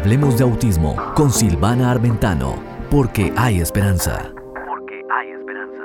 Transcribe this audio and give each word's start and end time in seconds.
Hablemos 0.00 0.38
de 0.38 0.44
autismo 0.44 0.96
con 1.14 1.30
Silvana 1.30 1.90
Armentano, 1.90 2.54
porque 2.90 3.34
hay 3.36 3.60
esperanza. 3.60 4.32
Porque 4.66 5.02
hay 5.10 5.28
esperanza. 5.28 5.82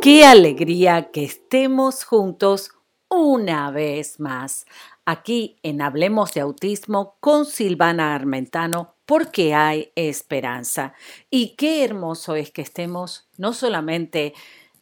Qué 0.00 0.24
alegría 0.24 1.10
que 1.10 1.24
estemos 1.24 2.04
juntos 2.04 2.70
una 3.10 3.70
vez 3.70 4.18
más 4.18 4.64
aquí 5.04 5.58
en 5.62 5.82
Hablemos 5.82 6.32
de 6.32 6.40
Autismo 6.40 7.18
con 7.20 7.44
Silvana 7.44 8.14
Armentano 8.14 8.94
porque 9.04 9.52
hay 9.52 9.92
esperanza. 9.94 10.94
Y 11.28 11.54
qué 11.56 11.84
hermoso 11.84 12.34
es 12.34 12.50
que 12.50 12.62
estemos 12.62 13.28
no 13.36 13.52
solamente 13.52 14.32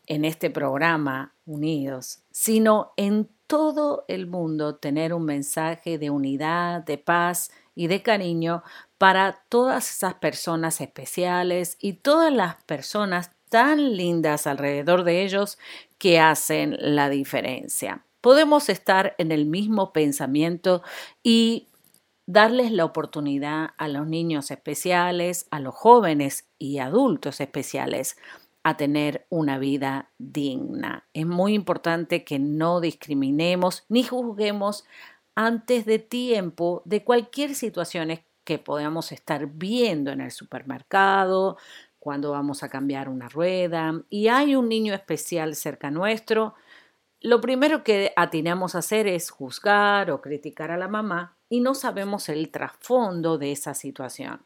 en 0.07 0.25
este 0.25 0.51
programa 0.51 1.35
unidos, 1.47 2.23
sino 2.31 2.93
en 2.97 3.29
todo 3.49 4.05
el 4.07 4.29
mundo 4.29 4.77
tener 4.77 5.13
un 5.13 5.25
mensaje 5.25 5.99
de 5.99 6.11
unidad, 6.11 6.85
de 6.85 6.99
paz 6.99 7.51
y 7.75 7.89
de 7.89 8.03
cariño 8.03 8.63
para 8.99 9.43
todas 9.49 9.91
esas 9.91 10.15
personas 10.15 10.81
especiales 10.81 11.77
y 11.81 11.95
todas 11.95 12.33
las 12.33 12.63
personas 12.65 13.33
tan 13.49 13.97
lindas 13.97 14.47
alrededor 14.47 15.03
de 15.03 15.25
ellos 15.25 15.59
que 15.97 16.21
hacen 16.21 16.77
la 16.79 17.09
diferencia. 17.09 18.05
Podemos 18.21 18.69
estar 18.69 19.15
en 19.17 19.33
el 19.33 19.47
mismo 19.47 19.93
pensamiento 19.93 20.83
y 21.23 21.69
darles 22.27 22.71
la 22.71 22.85
oportunidad 22.85 23.71
a 23.79 23.89
los 23.89 24.07
niños 24.07 24.51
especiales, 24.51 25.47
a 25.51 25.61
los 25.61 25.75
jóvenes 25.75 26.47
y 26.59 26.79
adultos 26.79 27.41
especiales 27.41 28.19
a 28.63 28.77
tener 28.77 29.27
una 29.31 29.59
vida 29.59 30.11
digna. 30.19 31.07
Es 31.15 31.27
muy 31.27 31.55
importante 31.55 32.25
que 32.25 32.39
no 32.39 32.81
discriminemos 32.81 33.85
ni 33.89 34.05
juzguemos 34.05 34.85
antes 35.35 35.87
de 35.87 35.99
tiempo 35.99 36.83
de 36.85 37.05
cualquier 37.05 37.55
situación 37.55 38.21
que 38.45 38.59
podamos 38.59 39.13
estar 39.13 39.47
viendo 39.47 40.11
en 40.11 40.21
el 40.21 40.31
supermercado, 40.31 41.59
cuando 41.99 42.31
vamos 42.31 42.63
a 42.63 42.69
cambiar 42.69 43.09
una 43.09 43.29
rueda 43.29 44.03
y 44.09 44.29
hay 44.29 44.55
un 44.55 44.69
niño 44.69 44.95
especial 44.95 45.55
cerca 45.55 45.91
nuestro, 45.91 46.55
lo 47.21 47.41
primero 47.41 47.83
que 47.83 48.13
atinamos 48.17 48.75
a 48.75 48.79
hacer 48.79 49.07
es 49.07 49.31
juzgar 49.31 50.11
o 50.11 50.23
criticar 50.23 50.71
a 50.71 50.77
la 50.77 50.89
mamá 50.89 51.37
y 51.49 51.61
no 51.61 51.75
sabemos 51.75 52.29
el 52.29 52.51
trasfondo 52.51 53.39
de 53.39 53.53
esa 53.53 53.75
situación. 53.75 54.41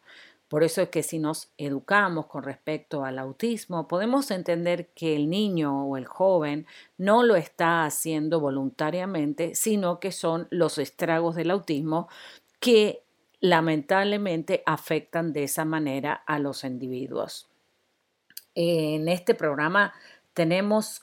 Por 0.53 0.65
eso 0.65 0.83
es 0.83 0.91
que 0.91 1.03
si 1.03 1.19
nos 1.19 1.51
educamos 1.57 2.27
con 2.27 2.43
respecto 2.43 3.07
al 3.07 3.19
autismo, 3.19 3.89
podemos 3.89 4.31
entender 4.31 4.89
que 4.89 5.17
el 5.17 5.31
niño 5.31 5.87
o 5.87 5.97
el 5.97 6.05
joven 6.05 6.67
no 6.99 7.23
lo 7.23 7.37
está 7.37 7.87
haciendo 7.87 8.39
voluntariamente, 8.39 9.55
sino 9.55 9.99
que 9.99 10.13
son 10.13 10.49
los 10.51 10.77
estragos 10.77 11.37
del 11.37 11.53
autismo 11.53 12.11
que 12.61 13.03
lamentablemente 13.41 14.63
afectan 14.67 15.33
de 15.33 15.45
esa 15.45 15.65
manera 15.65 16.23
a 16.27 16.39
los 16.39 16.65
individuos. 16.65 17.49
En 18.55 19.09
este 19.09 19.35
programa 19.35 19.95
tenemos 20.35 21.01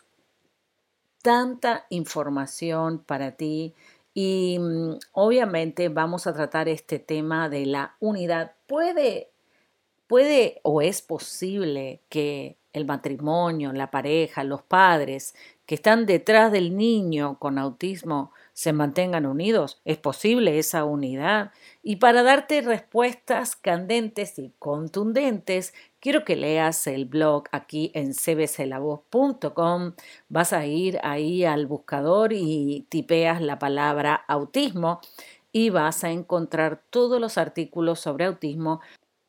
tanta 1.24 1.88
información 1.90 3.00
para 3.00 3.32
ti 3.32 3.74
y 4.14 4.60
mm, 4.60 5.00
obviamente 5.14 5.90
vamos 5.90 6.28
a 6.28 6.36
tratar 6.36 6.70
este 6.70 7.00
tema 7.00 7.50
de 7.50 7.66
la 7.66 7.96
unidad. 8.00 8.54
Puede 8.68 9.32
¿Puede 10.10 10.60
o 10.64 10.82
es 10.82 11.04
posible 11.04 12.02
que 12.10 12.58
el 12.74 12.86
matrimonio, 12.86 13.72
la 13.74 13.92
pareja, 13.92 14.44
los 14.44 14.64
padres 14.64 15.36
que 15.68 15.76
están 15.76 16.08
detrás 16.08 16.52
del 16.52 16.76
niño 16.76 17.38
con 17.38 17.60
autismo 17.60 18.32
se 18.54 18.74
mantengan 18.74 19.28
unidos? 19.28 19.80
¿Es 19.86 20.00
posible 20.00 20.58
esa 20.58 20.84
unidad? 20.84 21.52
Y 21.84 21.98
para 21.98 22.24
darte 22.24 22.62
respuestas 22.62 23.56
candentes 23.56 24.40
y 24.40 24.52
contundentes, 24.58 25.76
quiero 26.00 26.26
que 26.26 26.36
leas 26.36 26.88
el 26.88 27.06
blog 27.06 27.44
aquí 27.52 27.92
en 27.94 28.16
cbclavoz.com. 28.16 29.94
Vas 30.28 30.54
a 30.54 30.66
ir 30.66 30.98
ahí 31.04 31.46
al 31.46 31.68
buscador 31.68 32.34
y 32.34 32.88
tipeas 32.90 33.44
la 33.44 33.60
palabra 33.60 34.16
autismo 34.28 35.02
y 35.52 35.70
vas 35.70 36.04
a 36.04 36.10
encontrar 36.10 36.82
todos 36.90 37.22
los 37.22 37.38
artículos 37.38 38.00
sobre 38.00 38.26
autismo 38.26 38.82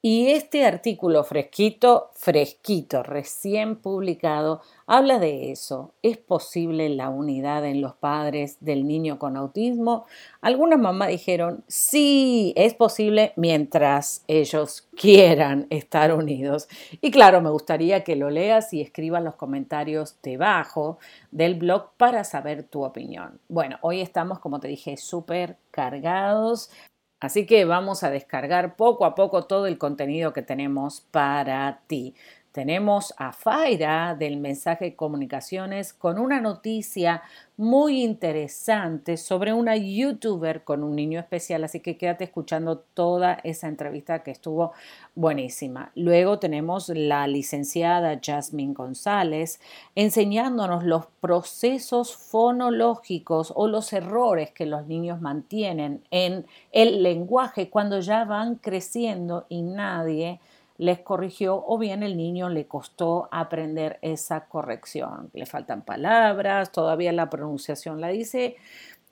y 0.03 0.31
este 0.31 0.65
artículo 0.65 1.25
fresquito, 1.25 2.11
fresquito, 2.15 3.03
recién 3.03 3.77
publicado, 3.77 4.62
habla 4.87 5.19
de 5.19 5.53
eso. 5.53 5.93
¿Es 6.03 6.16
posible 6.16 6.88
la 6.88 7.11
unidad 7.11 7.66
en 7.66 7.83
los 7.83 7.94
padres 7.94 8.56
del 8.60 8.89
niño 8.89 9.19
con 9.19 9.37
autismo? 9.37 10.06
Algunas 10.41 10.78
mamás 10.78 11.09
dijeron, 11.09 11.65
sí, 11.69 12.55
es 12.56 12.72
posible 12.72 13.34
mientras 13.37 14.25
ellos 14.27 14.89
quieran 14.97 15.66
estar 15.69 16.15
unidos. 16.15 16.69
Y 17.03 17.10
claro, 17.10 17.43
me 17.43 17.50
gustaría 17.50 18.03
que 18.03 18.16
lo 18.16 18.31
leas 18.31 18.72
y 18.72 18.81
escribas 18.81 19.22
los 19.22 19.34
comentarios 19.34 20.16
debajo 20.22 20.99
del 21.31 21.56
blog 21.56 21.91
para 21.99 22.25
saber 22.25 22.62
tu 22.62 22.84
opinión. 22.84 23.39
Bueno, 23.49 23.77
hoy 23.83 24.00
estamos, 24.00 24.39
como 24.39 24.60
te 24.60 24.69
dije, 24.69 24.97
súper 24.97 25.59
cargados. 25.71 26.71
Así 27.20 27.44
que 27.47 27.66
vamos 27.66 28.03
a 28.03 28.10
descargar 28.10 28.76
poco 28.76 29.04
a 29.04 29.14
poco 29.14 29.44
todo 29.44 29.66
el 29.66 29.76
contenido 29.76 30.32
que 30.32 30.42
tenemos 30.42 31.03
para 31.10 31.82
ti. 31.86 32.14
Tenemos 32.53 33.15
a 33.16 33.33
Faira 33.33 34.16
del 34.16 34.37
mensaje 34.37 34.97
comunicaciones 34.97 35.93
con 35.93 36.19
una 36.19 36.41
noticia 36.41 37.22
muy 37.56 38.03
interesante 38.03 39.16
sobre 39.16 39.53
una 39.53 39.77
youtuber 39.77 40.65
con 40.65 40.83
un 40.83 40.97
niño 40.97 41.21
especial, 41.21 41.62
así 41.62 41.78
que 41.78 41.97
quédate 41.97 42.25
escuchando 42.25 42.78
toda 42.78 43.39
esa 43.44 43.69
entrevista 43.69 44.25
que 44.25 44.33
estuvo 44.33 44.72
buenísima. 45.15 45.93
Luego 45.94 46.41
tenemos 46.41 46.89
la 46.89 47.28
licenciada 47.28 48.19
Jasmine 48.21 48.75
González 48.75 49.60
enseñándonos 49.94 50.83
los 50.83 51.06
procesos 51.21 52.16
fonológicos 52.16 53.53
o 53.55 53.69
los 53.69 53.93
errores 53.93 54.50
que 54.50 54.66
los 54.66 54.89
niños 54.89 55.21
mantienen 55.21 56.03
en 56.10 56.47
el 56.72 57.05
lenguaje 57.05 57.71
cuando 57.71 58.00
ya 58.00 58.25
van 58.25 58.56
creciendo 58.56 59.47
y 59.49 59.62
nadie 59.62 60.41
les 60.80 61.00
corrigió 61.00 61.62
o 61.66 61.76
bien 61.76 62.02
el 62.02 62.16
niño 62.16 62.48
le 62.48 62.66
costó 62.66 63.28
aprender 63.30 63.98
esa 64.00 64.46
corrección. 64.46 65.28
Le 65.34 65.44
faltan 65.44 65.82
palabras, 65.82 66.72
todavía 66.72 67.12
la 67.12 67.28
pronunciación 67.28 68.00
la 68.00 68.08
dice 68.08 68.56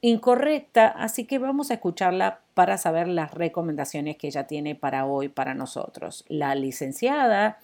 incorrecta, 0.00 0.86
así 0.86 1.26
que 1.26 1.38
vamos 1.38 1.70
a 1.70 1.74
escucharla 1.74 2.40
para 2.54 2.78
saber 2.78 3.06
las 3.06 3.34
recomendaciones 3.34 4.16
que 4.16 4.28
ella 4.28 4.46
tiene 4.46 4.76
para 4.76 5.04
hoy 5.04 5.28
para 5.28 5.52
nosotros. 5.52 6.24
La 6.28 6.54
licenciada 6.54 7.58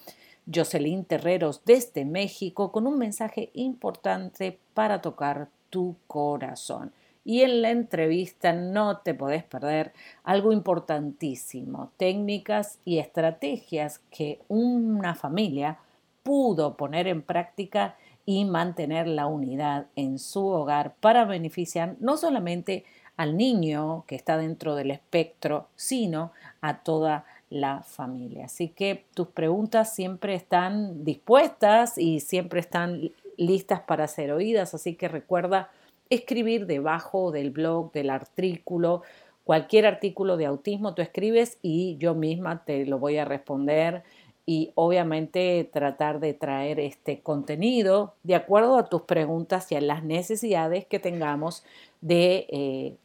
Jocelyn 0.52 1.06
Terreros 1.06 1.62
desde 1.64 2.04
México 2.04 2.72
con 2.72 2.86
un 2.86 2.98
mensaje 2.98 3.48
importante 3.54 4.58
para 4.74 5.00
tocar 5.00 5.48
tu 5.70 5.96
corazón. 6.06 6.92
Y 7.24 7.42
en 7.42 7.62
la 7.62 7.70
entrevista 7.70 8.52
no 8.52 8.98
te 8.98 9.14
podés 9.14 9.42
perder 9.44 9.92
algo 10.24 10.52
importantísimo, 10.52 11.90
técnicas 11.96 12.78
y 12.84 12.98
estrategias 12.98 14.00
que 14.10 14.40
una 14.48 15.14
familia 15.14 15.78
pudo 16.22 16.76
poner 16.76 17.06
en 17.06 17.22
práctica 17.22 17.96
y 18.26 18.44
mantener 18.44 19.06
la 19.06 19.26
unidad 19.26 19.86
en 19.96 20.18
su 20.18 20.46
hogar 20.46 20.94
para 21.00 21.24
beneficiar 21.24 21.96
no 22.00 22.16
solamente 22.16 22.84
al 23.16 23.36
niño 23.36 24.04
que 24.06 24.16
está 24.16 24.36
dentro 24.36 24.74
del 24.74 24.90
espectro, 24.90 25.68
sino 25.76 26.32
a 26.60 26.78
toda 26.78 27.24
la 27.50 27.82
familia. 27.82 28.46
Así 28.46 28.68
que 28.68 29.04
tus 29.14 29.28
preguntas 29.28 29.94
siempre 29.94 30.34
están 30.34 31.04
dispuestas 31.04 31.96
y 31.98 32.20
siempre 32.20 32.60
están 32.60 33.10
listas 33.36 33.80
para 33.80 34.08
ser 34.08 34.32
oídas, 34.32 34.74
así 34.74 34.94
que 34.94 35.08
recuerda 35.08 35.70
escribir 36.10 36.66
debajo 36.66 37.30
del 37.30 37.50
blog, 37.50 37.92
del 37.92 38.10
artículo, 38.10 39.02
cualquier 39.44 39.86
artículo 39.86 40.36
de 40.36 40.46
autismo, 40.46 40.94
tú 40.94 41.02
escribes 41.02 41.58
y 41.62 41.96
yo 41.98 42.14
misma 42.14 42.64
te 42.64 42.86
lo 42.86 42.98
voy 42.98 43.18
a 43.18 43.24
responder 43.24 44.02
y 44.46 44.72
obviamente 44.74 45.68
tratar 45.72 46.20
de 46.20 46.34
traer 46.34 46.78
este 46.78 47.20
contenido 47.20 48.14
de 48.22 48.34
acuerdo 48.34 48.76
a 48.76 48.88
tus 48.88 49.02
preguntas 49.02 49.72
y 49.72 49.76
a 49.76 49.80
las 49.80 50.04
necesidades 50.04 50.86
que 50.86 50.98
tengamos 50.98 51.64
de 52.02 52.46
eh, 52.50 52.96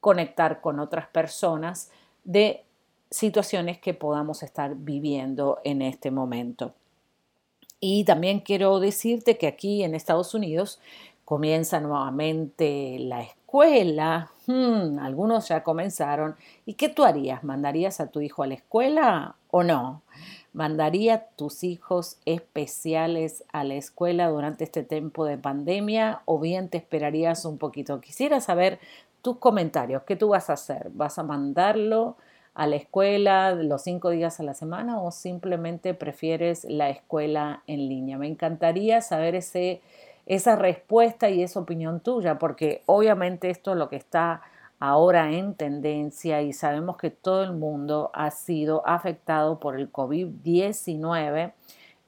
conectar 0.00 0.60
con 0.60 0.80
otras 0.80 1.06
personas 1.06 1.90
de 2.24 2.64
situaciones 3.10 3.78
que 3.78 3.94
podamos 3.94 4.42
estar 4.42 4.74
viviendo 4.74 5.60
en 5.64 5.82
este 5.82 6.10
momento. 6.10 6.74
Y 7.78 8.04
también 8.04 8.40
quiero 8.40 8.80
decirte 8.80 9.38
que 9.38 9.46
aquí 9.46 9.82
en 9.82 9.94
Estados 9.94 10.34
Unidos 10.34 10.80
comienza 11.32 11.80
nuevamente 11.80 12.98
la 12.98 13.22
escuela. 13.22 14.30
Hmm, 14.46 14.98
algunos 14.98 15.48
ya 15.48 15.62
comenzaron. 15.62 16.36
¿Y 16.66 16.74
qué 16.74 16.90
tú 16.90 17.04
harías? 17.04 17.42
¿Mandarías 17.42 18.00
a 18.00 18.08
tu 18.08 18.20
hijo 18.20 18.42
a 18.42 18.46
la 18.46 18.52
escuela 18.52 19.36
o 19.50 19.62
no? 19.62 20.02
¿Mandaría 20.52 21.28
tus 21.28 21.64
hijos 21.64 22.18
especiales 22.26 23.44
a 23.50 23.64
la 23.64 23.76
escuela 23.76 24.28
durante 24.28 24.64
este 24.64 24.82
tiempo 24.82 25.24
de 25.24 25.38
pandemia 25.38 26.20
o 26.26 26.38
bien 26.38 26.68
te 26.68 26.76
esperarías 26.76 27.46
un 27.46 27.56
poquito? 27.56 28.02
Quisiera 28.02 28.42
saber 28.42 28.78
tus 29.22 29.38
comentarios. 29.38 30.02
¿Qué 30.02 30.16
tú 30.16 30.28
vas 30.28 30.50
a 30.50 30.52
hacer? 30.52 30.90
¿Vas 30.90 31.18
a 31.18 31.22
mandarlo 31.22 32.18
a 32.52 32.66
la 32.66 32.76
escuela 32.76 33.54
los 33.54 33.80
cinco 33.80 34.10
días 34.10 34.38
a 34.38 34.42
la 34.42 34.52
semana 34.52 35.00
o 35.00 35.10
simplemente 35.10 35.94
prefieres 35.94 36.66
la 36.66 36.90
escuela 36.90 37.62
en 37.66 37.88
línea? 37.88 38.18
Me 38.18 38.26
encantaría 38.26 39.00
saber 39.00 39.34
ese, 39.34 39.80
esa 40.26 40.56
respuesta 40.56 41.30
y 41.30 41.42
esa 41.42 41.60
opinión 41.60 42.00
tuya, 42.00 42.38
porque 42.38 42.82
obviamente 42.86 43.50
esto 43.50 43.72
es 43.72 43.76
lo 43.78 43.88
que 43.88 43.96
está 43.96 44.42
ahora 44.78 45.30
en 45.30 45.54
tendencia 45.54 46.42
y 46.42 46.52
sabemos 46.52 46.96
que 46.96 47.10
todo 47.10 47.44
el 47.44 47.52
mundo 47.52 48.10
ha 48.14 48.30
sido 48.30 48.86
afectado 48.86 49.60
por 49.60 49.78
el 49.78 49.92
COVID-19 49.92 51.52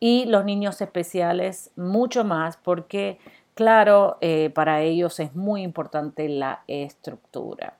y 0.00 0.25
los 0.26 0.44
niños 0.44 0.81
especiales 0.81 1.70
mucho 1.76 2.25
más 2.25 2.56
porque, 2.56 3.19
claro, 3.55 4.19
eh, 4.20 4.50
para 4.55 4.82
ellos 4.82 5.20
es 5.20 5.34
muy 5.37 5.62
importante 5.62 6.28
la 6.28 6.64
estructura. 6.66 7.75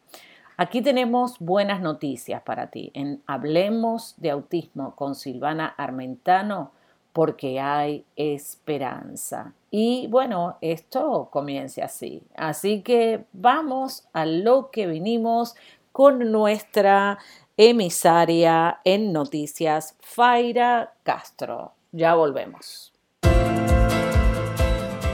Aquí 0.57 0.81
tenemos 0.81 1.41
buenas 1.41 1.81
noticias 1.81 2.41
para 2.43 2.69
ti. 2.69 2.93
En 2.95 3.21
Hablemos 3.27 4.15
de 4.19 4.31
Autismo 4.31 4.95
con 4.95 5.17
Silvana 5.17 5.67
Armentano 5.67 6.71
porque 7.15 7.61
hay 7.61 8.05
esperanza. 8.17 9.55
Y 9.71 10.09
bueno, 10.09 10.59
esto 10.61 11.29
comience 11.31 11.81
así. 11.81 12.25
Así 12.37 12.83
que 12.83 13.25
vamos 13.33 14.09
a 14.13 14.27
lo 14.27 14.71
que 14.73 14.89
vinimos 14.89 15.55
con 15.93 16.33
nuestra 16.33 17.19
emisaria 17.57 18.81
en 18.83 19.13
noticias, 19.13 19.95
Faira 20.01 20.93
Castro. 21.05 21.73
Ya 21.93 22.17
volvemos. 22.17 22.93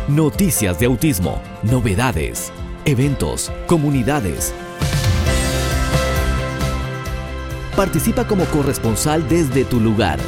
Noticias 0.08 0.80
de 0.80 0.86
autismo, 0.86 1.38
novedades, 1.62 2.50
eventos, 2.86 3.52
comunidades. 3.66 4.54
Participa 7.76 8.26
como 8.26 8.46
corresponsal 8.46 9.28
desde 9.28 9.64
tu 9.64 9.78
lugar 9.78 10.18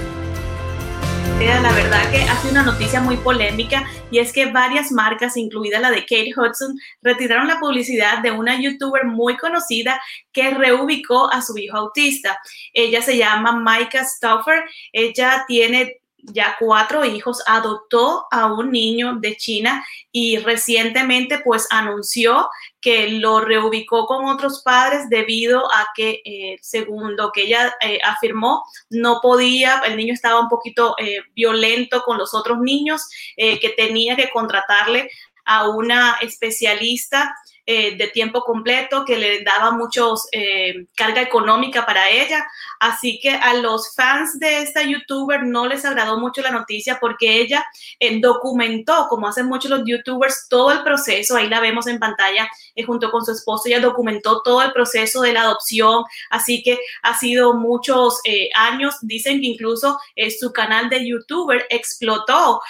la 1.40 1.72
verdad 1.72 2.10
que 2.10 2.22
hace 2.22 2.50
una 2.50 2.62
noticia 2.62 3.00
muy 3.00 3.16
polémica 3.16 3.88
y 4.10 4.18
es 4.18 4.32
que 4.32 4.46
varias 4.46 4.92
marcas, 4.92 5.36
incluida 5.36 5.80
la 5.80 5.90
de 5.90 6.02
Kate 6.02 6.32
Hudson, 6.36 6.76
retiraron 7.02 7.48
la 7.48 7.58
publicidad 7.58 8.18
de 8.18 8.30
una 8.30 8.60
youtuber 8.60 9.04
muy 9.06 9.36
conocida 9.36 10.00
que 10.32 10.50
reubicó 10.50 11.32
a 11.32 11.42
su 11.42 11.56
hijo 11.58 11.76
autista. 11.76 12.38
Ella 12.72 13.02
se 13.02 13.16
llama 13.16 13.60
Micah 13.60 14.04
Stauffer. 14.04 14.64
Ella 14.92 15.44
tiene 15.48 16.01
ya 16.22 16.56
cuatro 16.58 17.04
hijos, 17.04 17.42
adoptó 17.46 18.26
a 18.30 18.52
un 18.52 18.70
niño 18.70 19.16
de 19.16 19.36
China 19.36 19.84
y 20.12 20.38
recientemente 20.38 21.40
pues 21.44 21.66
anunció 21.70 22.48
que 22.80 23.08
lo 23.08 23.40
reubicó 23.40 24.06
con 24.06 24.26
otros 24.26 24.62
padres 24.64 25.08
debido 25.08 25.64
a 25.72 25.88
que, 25.94 26.20
eh, 26.24 26.58
según 26.60 27.16
lo 27.16 27.32
que 27.32 27.42
ella 27.42 27.74
eh, 27.80 27.98
afirmó, 28.04 28.64
no 28.90 29.20
podía, 29.20 29.82
el 29.84 29.96
niño 29.96 30.14
estaba 30.14 30.40
un 30.40 30.48
poquito 30.48 30.94
eh, 30.98 31.18
violento 31.34 32.02
con 32.02 32.18
los 32.18 32.34
otros 32.34 32.58
niños, 32.58 33.08
que 33.36 33.74
tenía 33.76 34.16
que 34.16 34.30
contratarle 34.30 35.10
a 35.44 35.68
una 35.68 36.16
especialista 36.20 37.34
eh, 37.64 37.96
de 37.96 38.08
tiempo 38.08 38.40
completo 38.40 39.04
que 39.04 39.16
le 39.16 39.44
daba 39.44 39.70
muchos 39.70 40.26
eh, 40.32 40.86
carga 40.96 41.22
económica 41.22 41.86
para 41.86 42.10
ella. 42.10 42.44
Así 42.80 43.20
que 43.22 43.30
a 43.30 43.54
los 43.54 43.94
fans 43.94 44.40
de 44.40 44.62
esta 44.62 44.82
youtuber 44.82 45.44
no 45.44 45.68
les 45.68 45.84
agradó 45.84 46.18
mucho 46.18 46.42
la 46.42 46.50
noticia 46.50 46.98
porque 47.00 47.40
ella 47.40 47.64
eh, 48.00 48.18
documentó, 48.20 49.06
como 49.08 49.28
hacen 49.28 49.46
muchos 49.46 49.70
los 49.70 49.82
youtubers, 49.84 50.48
todo 50.48 50.72
el 50.72 50.82
proceso. 50.82 51.36
Ahí 51.36 51.48
la 51.48 51.60
vemos 51.60 51.86
en 51.86 52.00
pantalla 52.00 52.50
junto 52.84 53.12
con 53.12 53.24
su 53.24 53.30
esposo. 53.30 53.68
Ella 53.68 53.78
documentó 53.78 54.42
todo 54.42 54.60
el 54.62 54.72
proceso 54.72 55.22
de 55.22 55.32
la 55.32 55.42
adopción. 55.42 56.02
Así 56.30 56.64
que 56.64 56.80
ha 57.02 57.16
sido 57.16 57.54
muchos 57.54 58.20
años. 58.56 58.96
Dicen 59.02 59.40
que 59.40 59.46
incluso 59.46 60.00
su 60.40 60.52
canal 60.52 60.88
de 60.88 61.06
youtuber 61.06 61.64
explotó 61.70 62.60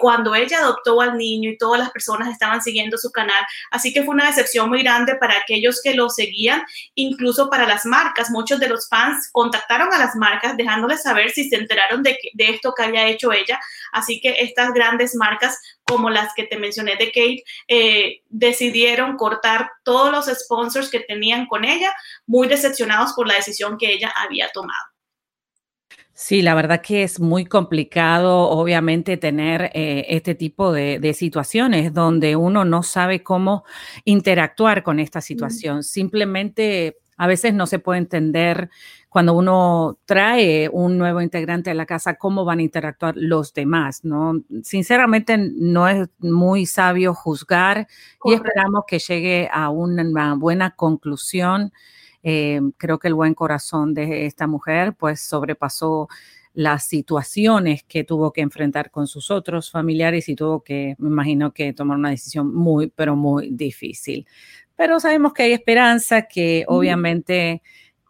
cuando 0.00 0.34
ella 0.34 0.58
adoptó 0.58 1.00
al 1.00 1.16
niño 1.16 1.50
y 1.50 1.58
todas 1.58 1.78
las 1.78 1.90
personas 1.92 2.28
estaban 2.28 2.60
siguiendo 2.60 2.98
su 2.98 3.12
canal. 3.12 3.44
Así 3.70 3.92
que 3.92 4.02
fue 4.02 4.14
una 4.14 4.31
excepción 4.32 4.68
muy 4.68 4.82
grande 4.82 5.14
para 5.16 5.38
aquellos 5.38 5.80
que 5.82 5.94
lo 5.94 6.10
seguían, 6.10 6.62
incluso 6.94 7.48
para 7.48 7.66
las 7.66 7.86
marcas. 7.86 8.30
Muchos 8.30 8.60
de 8.60 8.68
los 8.68 8.88
fans 8.88 9.30
contactaron 9.32 9.92
a 9.92 9.98
las 9.98 10.16
marcas 10.16 10.56
dejándoles 10.56 11.02
saber 11.02 11.30
si 11.30 11.48
se 11.48 11.56
enteraron 11.56 12.02
de, 12.02 12.18
de 12.34 12.50
esto 12.50 12.74
que 12.76 12.82
había 12.82 13.06
hecho 13.06 13.32
ella. 13.32 13.60
Así 13.92 14.20
que 14.20 14.36
estas 14.38 14.72
grandes 14.72 15.14
marcas 15.14 15.58
como 15.84 16.10
las 16.10 16.32
que 16.34 16.44
te 16.44 16.58
mencioné 16.58 16.96
de 16.96 17.06
Kate, 17.06 17.44
eh, 17.68 18.22
decidieron 18.28 19.16
cortar 19.16 19.70
todos 19.84 20.10
los 20.10 20.26
sponsors 20.26 20.90
que 20.90 21.00
tenían 21.00 21.46
con 21.46 21.64
ella, 21.64 21.92
muy 22.26 22.48
decepcionados 22.48 23.12
por 23.12 23.26
la 23.26 23.34
decisión 23.34 23.76
que 23.76 23.92
ella 23.92 24.12
había 24.16 24.48
tomado. 24.52 24.91
Sí, 26.14 26.42
la 26.42 26.54
verdad 26.54 26.82
que 26.82 27.02
es 27.04 27.20
muy 27.20 27.46
complicado, 27.46 28.50
obviamente, 28.50 29.16
tener 29.16 29.70
eh, 29.72 30.04
este 30.10 30.34
tipo 30.34 30.70
de, 30.72 31.14
situaciones 31.14 31.94
donde 31.94 32.36
uno 32.36 32.64
no 32.66 32.82
sabe 32.82 33.22
cómo 33.22 33.64
interactuar 34.04 34.82
con 34.82 35.00
esta 35.00 35.22
situación. 35.22 35.82
Simplemente 35.82 36.98
a 37.16 37.26
veces 37.26 37.54
no 37.54 37.66
se 37.66 37.78
puede 37.78 37.98
entender 38.00 38.68
cuando 39.08 39.34
uno 39.34 39.98
trae 40.04 40.68
un 40.70 40.98
nuevo 40.98 41.20
integrante 41.22 41.70
a 41.70 41.74
la 41.74 41.86
casa 41.86 42.14
cómo 42.14 42.44
van 42.44 42.58
a 42.58 42.62
interactuar 42.62 43.14
los 43.16 43.54
demás, 43.54 44.04
¿no? 44.04 44.42
Sinceramente 44.62 45.38
no 45.38 45.88
es 45.88 46.08
muy 46.18 46.66
sabio 46.66 47.14
juzgar 47.14 47.86
y 48.24 48.34
esperamos 48.34 48.84
que 48.86 48.98
llegue 48.98 49.48
a 49.52 49.70
una 49.70 50.34
buena 50.34 50.74
conclusión 50.76 51.72
eh, 52.22 52.60
creo 52.76 52.98
que 52.98 53.08
el 53.08 53.14
buen 53.14 53.34
corazón 53.34 53.94
de 53.94 54.26
esta 54.26 54.46
mujer 54.46 54.94
pues 54.94 55.20
sobrepasó 55.20 56.08
las 56.54 56.84
situaciones 56.86 57.82
que 57.84 58.04
tuvo 58.04 58.32
que 58.32 58.42
enfrentar 58.42 58.90
con 58.90 59.06
sus 59.06 59.30
otros 59.30 59.70
familiares 59.70 60.28
y 60.28 60.34
tuvo 60.34 60.62
que, 60.62 60.94
me 60.98 61.08
imagino 61.08 61.52
que 61.52 61.72
tomar 61.72 61.98
una 61.98 62.10
decisión 62.10 62.54
muy, 62.54 62.88
pero 62.88 63.16
muy 63.16 63.50
difícil. 63.50 64.26
Pero 64.76 65.00
sabemos 65.00 65.32
que 65.32 65.44
hay 65.44 65.52
esperanza, 65.52 66.22
que 66.22 66.64
obviamente 66.68 67.62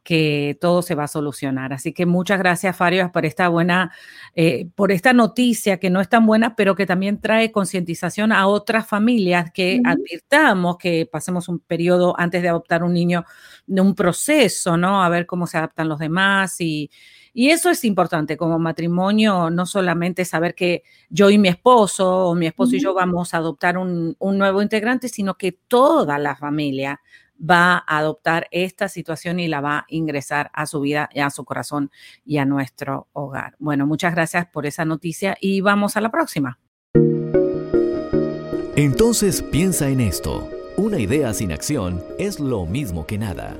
que 0.02 0.58
todo 0.60 0.82
se 0.82 0.94
va 0.94 1.04
a 1.04 1.08
solucionar. 1.08 1.72
Así 1.72 1.92
que 1.92 2.06
muchas 2.06 2.38
gracias, 2.38 2.76
Farias, 2.76 3.10
por 3.10 3.24
esta 3.24 3.48
buena, 3.48 3.92
eh, 4.34 4.68
por 4.74 4.90
esta 4.90 5.12
noticia 5.12 5.78
que 5.78 5.90
no 5.90 6.00
es 6.00 6.08
tan 6.08 6.26
buena, 6.26 6.56
pero 6.56 6.74
que 6.74 6.86
también 6.86 7.20
trae 7.20 7.52
concientización 7.52 8.32
a 8.32 8.46
otras 8.46 8.86
familias 8.86 9.50
que 9.52 9.80
advirtamos 9.84 10.76
que 10.78 11.08
pasemos 11.10 11.48
un 11.48 11.60
periodo 11.60 12.18
antes 12.18 12.42
de 12.42 12.48
adoptar 12.48 12.82
un 12.82 12.92
niño, 12.94 13.24
de 13.66 13.80
un 13.80 13.94
proceso, 13.94 14.76
¿no? 14.76 15.02
A 15.02 15.08
ver 15.08 15.26
cómo 15.26 15.46
se 15.46 15.58
adaptan 15.58 15.88
los 15.88 15.98
demás 15.98 16.60
y, 16.60 16.90
y 17.32 17.50
eso 17.50 17.70
es 17.70 17.84
importante 17.84 18.36
como 18.36 18.58
matrimonio, 18.58 19.50
no 19.50 19.66
solamente 19.66 20.24
saber 20.24 20.54
que 20.54 20.82
yo 21.08 21.30
y 21.30 21.38
mi 21.38 21.48
esposo 21.48 22.26
o 22.26 22.34
mi 22.34 22.46
esposo 22.46 22.76
y 22.76 22.80
yo 22.80 22.92
vamos 22.92 23.34
a 23.34 23.38
adoptar 23.38 23.78
un, 23.78 24.16
un 24.18 24.38
nuevo 24.38 24.62
integrante, 24.62 25.08
sino 25.08 25.34
que 25.36 25.52
toda 25.52 26.18
la 26.18 26.36
familia 26.36 27.00
va 27.42 27.82
a 27.86 27.98
adoptar 27.98 28.48
esta 28.50 28.88
situación 28.88 29.40
y 29.40 29.48
la 29.48 29.60
va 29.60 29.78
a 29.78 29.84
ingresar 29.88 30.50
a 30.54 30.66
su 30.66 30.80
vida, 30.80 31.08
a 31.14 31.30
su 31.30 31.44
corazón 31.44 31.90
y 32.24 32.38
a 32.38 32.44
nuestro 32.44 33.08
hogar. 33.12 33.56
Bueno, 33.58 33.86
muchas 33.86 34.14
gracias 34.14 34.46
por 34.46 34.66
esa 34.66 34.84
noticia 34.84 35.36
y 35.40 35.60
vamos 35.60 35.96
a 35.96 36.00
la 36.00 36.10
próxima. 36.10 36.58
Entonces 38.76 39.42
piensa 39.42 39.88
en 39.88 40.00
esto. 40.00 40.48
Una 40.76 40.98
idea 40.98 41.34
sin 41.34 41.52
acción 41.52 42.02
es 42.18 42.40
lo 42.40 42.64
mismo 42.64 43.06
que 43.06 43.18
nada. 43.18 43.56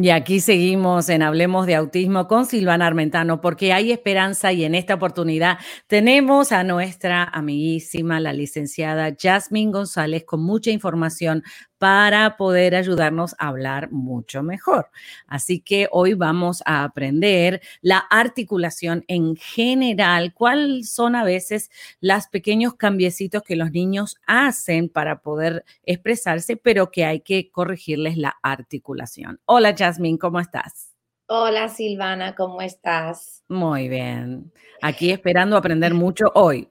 Y 0.00 0.10
aquí 0.10 0.38
seguimos 0.38 1.08
en 1.08 1.22
Hablemos 1.22 1.66
de 1.66 1.74
Autismo 1.74 2.28
con 2.28 2.46
Silvana 2.46 2.86
Armentano, 2.86 3.40
porque 3.40 3.72
hay 3.72 3.90
esperanza 3.90 4.52
y 4.52 4.62
en 4.62 4.76
esta 4.76 4.94
oportunidad 4.94 5.58
tenemos 5.88 6.52
a 6.52 6.62
nuestra 6.62 7.24
amiguísima, 7.24 8.20
la 8.20 8.32
licenciada 8.32 9.16
Jasmine 9.20 9.72
González, 9.72 10.22
con 10.24 10.40
mucha 10.40 10.70
información 10.70 11.42
para 11.78 12.36
poder 12.36 12.74
ayudarnos 12.74 13.34
a 13.38 13.48
hablar 13.48 13.90
mucho 13.90 14.42
mejor. 14.42 14.88
Así 15.26 15.60
que 15.60 15.88
hoy 15.90 16.14
vamos 16.14 16.62
a 16.66 16.84
aprender 16.84 17.60
la 17.80 17.98
articulación 17.98 19.04
en 19.08 19.36
general, 19.36 20.34
cuáles 20.34 20.92
son 20.92 21.14
a 21.14 21.24
veces 21.24 21.70
los 22.00 22.26
pequeños 22.26 22.74
cambiecitos 22.74 23.42
que 23.42 23.56
los 23.56 23.70
niños 23.70 24.16
hacen 24.26 24.88
para 24.88 25.22
poder 25.22 25.64
expresarse, 25.84 26.56
pero 26.56 26.90
que 26.90 27.04
hay 27.04 27.20
que 27.20 27.50
corregirles 27.50 28.16
la 28.16 28.36
articulación. 28.42 29.40
Hola 29.44 29.74
Jasmine, 29.76 29.87
¿cómo 30.20 30.38
estás? 30.38 30.92
Hola 31.28 31.68
Silvana, 31.70 32.34
¿cómo 32.34 32.60
estás? 32.60 33.42
Muy 33.48 33.88
bien. 33.88 34.52
Aquí 34.82 35.10
esperando 35.12 35.56
aprender 35.56 35.94
mucho 35.94 36.26
hoy. 36.34 36.68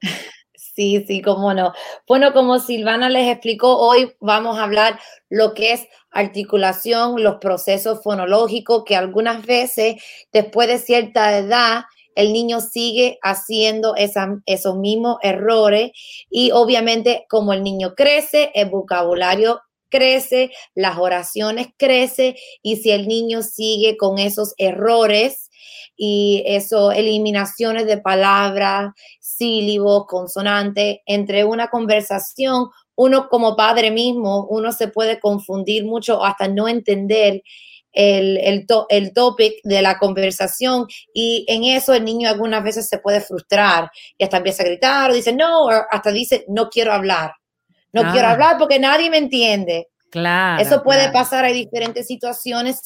Sí, 0.53 1.03
sí, 1.07 1.23
cómo 1.23 1.51
no. 1.55 1.73
Bueno, 2.07 2.31
como 2.33 2.59
Silvana 2.59 3.09
les 3.09 3.31
explicó, 3.31 3.75
hoy 3.79 4.13
vamos 4.19 4.59
a 4.59 4.63
hablar 4.63 4.99
lo 5.29 5.55
que 5.55 5.73
es 5.73 5.87
articulación, 6.11 7.23
los 7.23 7.37
procesos 7.37 8.03
fonológicos, 8.03 8.83
que 8.85 8.95
algunas 8.95 9.43
veces 9.43 9.95
después 10.31 10.67
de 10.67 10.77
cierta 10.77 11.35
edad 11.39 11.85
el 12.13 12.33
niño 12.33 12.61
sigue 12.61 13.17
haciendo 13.23 13.95
esos 13.95 14.77
mismos 14.77 15.17
errores 15.23 15.91
y 16.29 16.51
obviamente 16.51 17.25
como 17.29 17.53
el 17.53 17.63
niño 17.63 17.95
crece, 17.95 18.51
el 18.53 18.69
vocabulario 18.69 19.61
crece, 19.89 20.51
las 20.75 20.97
oraciones 20.97 21.67
crece 21.77 22.35
y 22.61 22.77
si 22.77 22.91
el 22.91 23.07
niño 23.07 23.41
sigue 23.41 23.97
con 23.97 24.19
esos 24.19 24.53
errores, 24.57 25.47
y 25.97 26.43
eso, 26.45 26.91
eliminaciones 26.91 27.87
de 27.87 27.97
palabras, 27.97 28.91
sílabos, 29.19 30.05
consonantes, 30.05 30.99
entre 31.07 31.43
una 31.43 31.69
conversación, 31.69 32.69
uno 32.95 33.27
como 33.29 33.55
padre 33.55 33.91
mismo, 33.91 34.45
uno 34.49 34.71
se 34.71 34.87
puede 34.87 35.19
confundir 35.19 35.85
mucho 35.85 36.23
hasta 36.23 36.47
no 36.47 36.67
entender 36.67 37.41
el, 37.91 38.37
el, 38.37 38.65
el 38.89 39.13
topic 39.13 39.55
de 39.63 39.81
la 39.81 39.97
conversación 39.97 40.85
y 41.13 41.45
en 41.47 41.63
eso 41.63 41.93
el 41.95 42.05
niño 42.05 42.29
algunas 42.29 42.63
veces 42.63 42.87
se 42.87 42.99
puede 42.99 43.21
frustrar 43.21 43.89
y 44.17 44.23
hasta 44.23 44.37
empieza 44.37 44.61
a 44.61 44.67
gritar 44.67 45.13
dice 45.13 45.33
no, 45.33 45.65
o 45.65 45.69
hasta 45.69 46.11
dice 46.11 46.45
no 46.47 46.69
quiero 46.69 46.93
hablar, 46.93 47.31
no 48.01 48.11
quiero 48.11 48.27
ah. 48.27 48.31
hablar 48.31 48.57
porque 48.57 48.79
nadie 48.79 49.09
me 49.09 49.17
entiende. 49.17 49.87
Claro. 50.09 50.61
Eso 50.61 50.83
puede 50.83 51.11
pasar, 51.11 51.45
hay 51.45 51.53
diferentes 51.53 52.07
situaciones. 52.07 52.81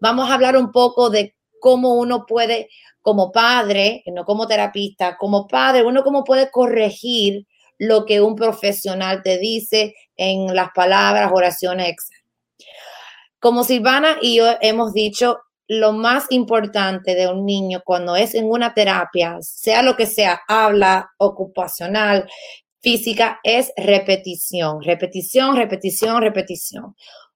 vamos 0.00 0.30
a 0.30 0.34
hablar 0.34 0.56
un 0.56 0.70
poco 0.70 1.10
de 1.10 1.34
cómo 1.60 1.94
uno 1.94 2.24
puede, 2.26 2.68
como 3.02 3.32
padre, 3.32 4.02
no 4.06 4.24
como 4.24 4.46
terapista, 4.46 5.16
como 5.16 5.46
padre, 5.46 5.84
uno 5.84 6.02
cómo 6.02 6.24
puede 6.24 6.50
corregir 6.50 7.46
lo 7.78 8.04
que 8.04 8.20
un 8.20 8.36
profesional 8.36 9.22
te 9.22 9.38
dice 9.38 9.94
en 10.16 10.54
las 10.54 10.70
palabras, 10.74 11.30
oraciones, 11.32 11.88
etc. 11.88 12.66
Como 13.40 13.64
Silvana 13.64 14.18
y 14.20 14.36
yo 14.36 14.44
hemos 14.60 14.92
dicho, 14.92 15.38
lo 15.66 15.92
más 15.92 16.26
importante 16.30 17.14
de 17.14 17.28
un 17.28 17.46
niño 17.46 17.80
cuando 17.84 18.16
es 18.16 18.34
en 18.34 18.50
una 18.50 18.74
terapia, 18.74 19.38
sea 19.40 19.82
lo 19.82 19.96
que 19.96 20.04
sea, 20.04 20.40
habla, 20.48 21.12
ocupacional, 21.16 22.28
física, 22.80 23.40
es 23.42 23.72
repetición, 23.76 24.82
repetición, 24.82 25.56
repetición, 25.56 26.22
repetición. 26.22 26.94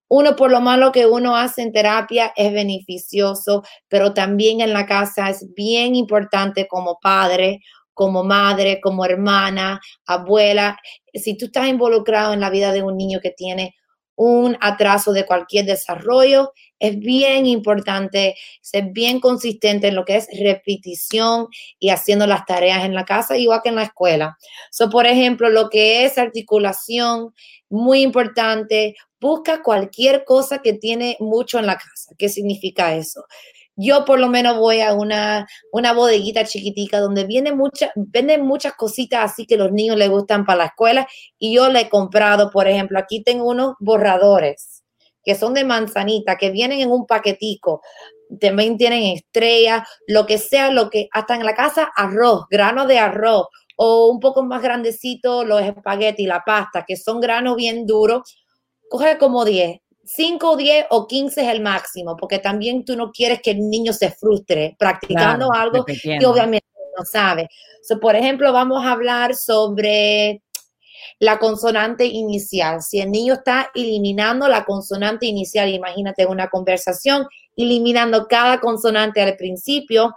Uno, 0.08 0.36
por 0.36 0.50
lo 0.50 0.60
malo 0.60 0.92
que 0.92 1.06
uno 1.06 1.36
hace 1.36 1.62
en 1.62 1.72
terapia, 1.72 2.32
es 2.36 2.52
beneficioso, 2.52 3.62
pero 3.88 4.14
también 4.14 4.60
en 4.60 4.72
la 4.72 4.86
casa 4.86 5.30
es 5.30 5.52
bien 5.54 5.94
importante 5.96 6.66
como 6.68 6.98
padre, 7.00 7.60
como 7.94 8.24
madre, 8.24 8.80
como 8.82 9.04
hermana, 9.04 9.80
abuela. 10.06 10.78
Si 11.14 11.36
tú 11.36 11.46
estás 11.46 11.68
involucrado 11.68 12.32
en 12.32 12.40
la 12.40 12.50
vida 12.50 12.72
de 12.72 12.82
un 12.82 12.96
niño 12.96 13.20
que 13.22 13.30
tiene 13.30 13.74
un 14.16 14.56
atraso 14.60 15.12
de 15.12 15.26
cualquier 15.26 15.66
desarrollo, 15.66 16.52
es 16.78 16.98
bien 16.98 17.46
importante 17.46 18.34
ser 18.60 18.86
bien 18.92 19.20
consistente 19.20 19.88
en 19.88 19.94
lo 19.94 20.04
que 20.04 20.16
es 20.16 20.28
repetición 20.38 21.48
y 21.78 21.90
haciendo 21.90 22.26
las 22.26 22.44
tareas 22.44 22.84
en 22.84 22.94
la 22.94 23.04
casa, 23.04 23.36
igual 23.36 23.60
que 23.62 23.70
en 23.70 23.76
la 23.76 23.84
escuela. 23.84 24.36
So, 24.70 24.90
por 24.90 25.06
ejemplo, 25.06 25.48
lo 25.48 25.70
que 25.70 26.04
es 26.04 26.18
articulación, 26.18 27.34
muy 27.70 28.02
importante, 28.02 28.94
busca 29.20 29.62
cualquier 29.62 30.24
cosa 30.24 30.60
que 30.62 30.74
tiene 30.74 31.16
mucho 31.20 31.58
en 31.58 31.66
la 31.66 31.76
casa. 31.76 32.14
¿Qué 32.18 32.28
significa 32.28 32.94
eso? 32.94 33.24
Yo 33.76 34.04
por 34.04 34.20
lo 34.20 34.28
menos 34.28 34.58
voy 34.58 34.80
a 34.80 34.94
una, 34.94 35.46
una 35.72 35.92
bodeguita 35.92 36.44
chiquitica 36.44 37.00
donde 37.00 37.24
viene 37.24 37.52
mucha, 37.52 37.90
venden 37.96 38.46
muchas 38.46 38.74
cositas 38.74 39.32
así 39.32 39.46
que 39.46 39.56
los 39.56 39.72
niños 39.72 39.96
les 39.96 40.10
gustan 40.10 40.44
para 40.44 40.58
la 40.58 40.64
escuela 40.66 41.08
y 41.38 41.54
yo 41.54 41.68
le 41.68 41.80
he 41.82 41.88
comprado, 41.88 42.50
por 42.50 42.68
ejemplo, 42.68 42.98
aquí 42.98 43.22
tengo 43.22 43.48
unos 43.48 43.74
borradores 43.80 44.82
que 45.24 45.34
son 45.34 45.54
de 45.54 45.64
manzanita, 45.64 46.36
que 46.36 46.50
vienen 46.50 46.80
en 46.80 46.90
un 46.90 47.06
paquetico, 47.06 47.80
también 48.40 48.76
tienen 48.76 49.04
estrellas, 49.04 49.88
lo 50.06 50.26
que 50.26 50.38
sea, 50.38 50.70
lo 50.70 50.90
que 50.90 51.08
hasta 51.12 51.34
en 51.34 51.44
la 51.46 51.54
casa, 51.54 51.90
arroz, 51.96 52.44
grano 52.50 52.86
de 52.86 52.98
arroz, 52.98 53.46
o 53.76 54.08
un 54.08 54.20
poco 54.20 54.44
más 54.44 54.62
grandecito 54.62 55.44
los 55.44 55.62
espaguetis, 55.62 56.26
la 56.28 56.42
pasta, 56.44 56.84
que 56.86 56.96
son 56.96 57.20
granos 57.20 57.56
bien 57.56 57.86
duros, 57.86 58.22
coge 58.88 59.18
como 59.18 59.44
10. 59.44 59.80
5, 60.06 60.56
10 60.56 60.86
o 60.90 61.06
15 61.06 61.42
es 61.42 61.48
el 61.48 61.60
máximo, 61.60 62.16
porque 62.16 62.38
también 62.38 62.84
tú 62.84 62.96
no 62.96 63.10
quieres 63.10 63.40
que 63.42 63.52
el 63.52 63.68
niño 63.68 63.92
se 63.92 64.10
frustre 64.10 64.76
practicando 64.78 65.52
algo 65.52 65.84
que 65.84 66.26
obviamente 66.26 66.66
no 66.96 67.04
sabe. 67.04 67.48
por 68.00 68.14
ejemplo, 68.16 68.52
vamos 68.52 68.84
a 68.84 68.92
hablar 68.92 69.34
sobre 69.34 70.42
la 71.18 71.38
consonante 71.38 72.04
inicial. 72.04 72.82
Si 72.82 73.00
el 73.00 73.10
niño 73.10 73.34
está 73.34 73.70
eliminando 73.74 74.48
la 74.48 74.64
consonante 74.64 75.26
inicial, 75.26 75.68
imagínate 75.68 76.26
una 76.26 76.48
conversación, 76.48 77.26
eliminando 77.56 78.26
cada 78.26 78.60
consonante 78.60 79.22
al 79.22 79.36
principio, 79.36 80.14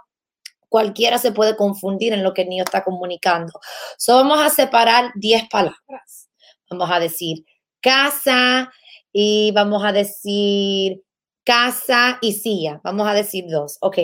cualquiera 0.68 1.18
se 1.18 1.32
puede 1.32 1.56
confundir 1.56 2.12
en 2.12 2.22
lo 2.22 2.34
que 2.34 2.42
el 2.42 2.48
niño 2.48 2.64
está 2.64 2.84
comunicando. 2.84 3.52
So, 3.96 4.16
vamos 4.16 4.40
a 4.40 4.50
separar 4.50 5.12
10 5.14 5.48
palabras. 5.48 6.28
Vamos 6.70 6.90
a 6.90 7.00
decir 7.00 7.44
casa 7.80 8.70
y 9.12 9.52
vamos 9.52 9.84
a 9.84 9.92
decir 9.92 11.02
casa 11.44 12.18
y 12.20 12.34
silla. 12.34 12.80
Vamos 12.84 13.08
a 13.08 13.14
decir 13.14 13.46
dos, 13.48 13.78
ok. 13.80 13.98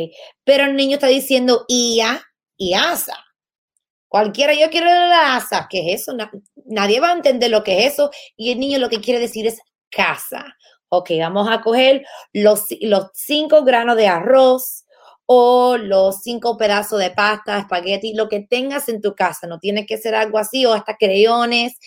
Pero 0.44 0.64
el 0.64 0.76
niño 0.76 0.94
está 0.94 1.08
diciendo 1.08 1.64
ia 1.68 2.22
y 2.56 2.74
asa. 2.74 3.16
Cualquiera, 4.08 4.54
yo 4.54 4.70
quiero 4.70 4.86
la 4.86 5.36
asa. 5.36 5.66
¿Qué 5.68 5.92
es 5.92 6.02
eso? 6.02 6.16
nadie 6.66 7.00
va 7.00 7.10
a 7.10 7.14
entender 7.14 7.50
lo 7.50 7.64
que 7.64 7.84
es 7.84 7.94
eso. 7.94 8.10
Y 8.36 8.52
el 8.52 8.60
niño 8.60 8.78
lo 8.78 8.88
que 8.88 9.00
quiere 9.00 9.20
decir 9.20 9.46
es 9.46 9.60
casa. 9.90 10.56
Ok, 10.88 11.10
vamos 11.18 11.48
a 11.50 11.60
coger 11.60 12.06
los, 12.32 12.66
los 12.80 13.08
cinco 13.14 13.64
granos 13.64 13.96
de 13.96 14.06
arroz, 14.06 14.84
o 15.26 15.76
los 15.78 16.22
cinco 16.22 16.56
pedazos 16.58 16.98
de 17.00 17.10
pasta, 17.10 17.58
espagueti, 17.58 18.14
lo 18.14 18.28
que 18.28 18.40
tengas 18.40 18.88
en 18.88 19.00
tu 19.00 19.14
casa. 19.14 19.46
No 19.46 19.58
tiene 19.58 19.86
que 19.86 19.96
ser 19.98 20.14
algo 20.14 20.38
así 20.38 20.66
o 20.66 20.72
hasta 20.72 20.96
creyones, 20.96 21.78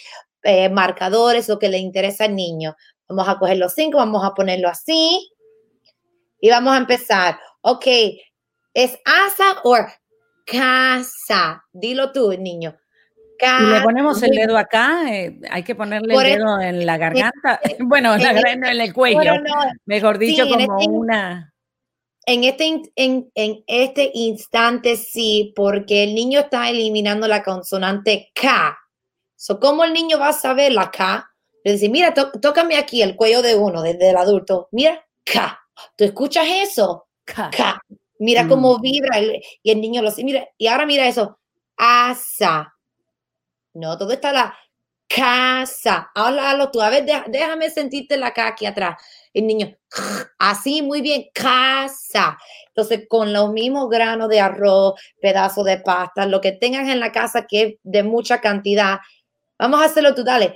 eh, 0.43 0.69
marcadores, 0.69 1.47
lo 1.49 1.59
que 1.59 1.69
le 1.69 1.77
interesa 1.77 2.25
al 2.25 2.35
niño. 2.35 2.75
Vamos 3.07 3.27
a 3.27 3.37
coger 3.37 3.57
los 3.57 3.73
cinco, 3.73 3.97
vamos 3.97 4.23
a 4.25 4.33
ponerlo 4.33 4.69
así 4.69 5.31
y 6.39 6.49
vamos 6.49 6.73
a 6.73 6.77
empezar. 6.77 7.39
Ok, 7.61 7.85
¿es 8.73 8.99
asa 9.05 9.61
o 9.63 9.77
casa? 10.45 11.63
Dilo 11.71 12.11
tú, 12.11 12.33
niño. 12.33 12.75
Y 13.39 13.65
le 13.71 13.81
ponemos 13.81 14.21
el 14.23 14.31
dedo 14.31 14.57
acá, 14.57 15.13
eh, 15.13 15.39
hay 15.51 15.61
que 15.61 15.75
ponerle 15.75 16.15
el 16.15 16.23
dedo 16.23 16.59
en 16.59 16.85
la 16.87 16.97
garganta, 16.97 17.59
bueno, 17.79 18.15
en, 18.15 18.63
el 18.65 18.93
cuello, 18.93 19.33
mejor 19.85 20.17
dicho, 20.17 20.47
como 20.47 20.79
este 20.79 20.89
una 20.89 21.53
en 22.27 22.43
este, 22.43 22.91
en, 22.97 23.63
este 23.67 24.11
instante 24.13 24.97
sí, 24.97 25.53
porque 25.55 26.03
el 26.03 26.13
niño 26.13 26.41
está 26.41 26.69
eliminando 26.69 27.25
la 27.25 27.41
consonante 27.41 28.31
K. 28.33 28.77
So, 29.37 29.59
¿Cómo 29.59 29.83
el 29.83 29.93
niño 29.93 30.17
va 30.19 30.29
a 30.29 30.33
saber 30.33 30.73
la 30.73 30.89
K? 30.89 31.29
Le 31.63 31.73
dice, 31.73 31.89
mira, 31.89 32.13
tócame 32.13 32.75
aquí 32.75 33.01
el 33.03 33.15
cuello 33.15 33.41
de 33.41 33.55
uno, 33.55 33.83
desde 33.83 34.09
el 34.09 34.17
adulto. 34.17 34.67
Mira, 34.71 35.05
K. 35.23 35.59
¿Tú 35.95 36.03
escuchas 36.03 36.45
eso? 36.49 37.07
K. 37.23 37.79
Mira 38.19 38.43
mm. 38.43 38.49
cómo 38.49 38.79
vibra 38.79 39.19
y 39.21 39.71
el 39.71 39.79
niño 39.79 40.01
lo. 40.01 40.11
Mira, 40.17 40.47
y 40.57 40.67
ahora 40.67 40.87
mira 40.87 41.07
eso. 41.07 41.39
Asa. 41.77 42.73
No, 43.75 43.95
todo 43.95 44.11
está 44.11 44.33
la 44.33 44.57
casa. 45.07 46.09
Háblalo 46.15 46.71
tú. 46.71 46.81
A 46.81 46.89
ver, 46.89 47.05
déjame 47.27 47.69
sentirte 47.69 48.17
la 48.17 48.33
K 48.33 48.47
aquí 48.47 48.65
atrás 48.65 48.95
el 49.37 49.45
niño, 49.45 49.75
así 50.39 50.81
muy 50.81 51.01
bien, 51.01 51.25
casa. 51.33 52.37
Entonces, 52.69 53.05
con 53.07 53.33
los 53.33 53.51
mismos 53.51 53.87
granos 53.89 54.29
de 54.29 54.39
arroz, 54.39 54.93
pedazos 55.21 55.65
de 55.65 55.77
pasta, 55.77 56.25
lo 56.25 56.41
que 56.41 56.53
tengas 56.53 56.89
en 56.89 56.99
la 56.99 57.11
casa 57.11 57.45
que 57.47 57.61
es 57.61 57.75
de 57.83 58.03
mucha 58.03 58.41
cantidad, 58.41 58.97
vamos 59.57 59.81
a 59.81 59.85
hacerlo 59.85 60.13
tú, 60.13 60.23
dale. 60.23 60.55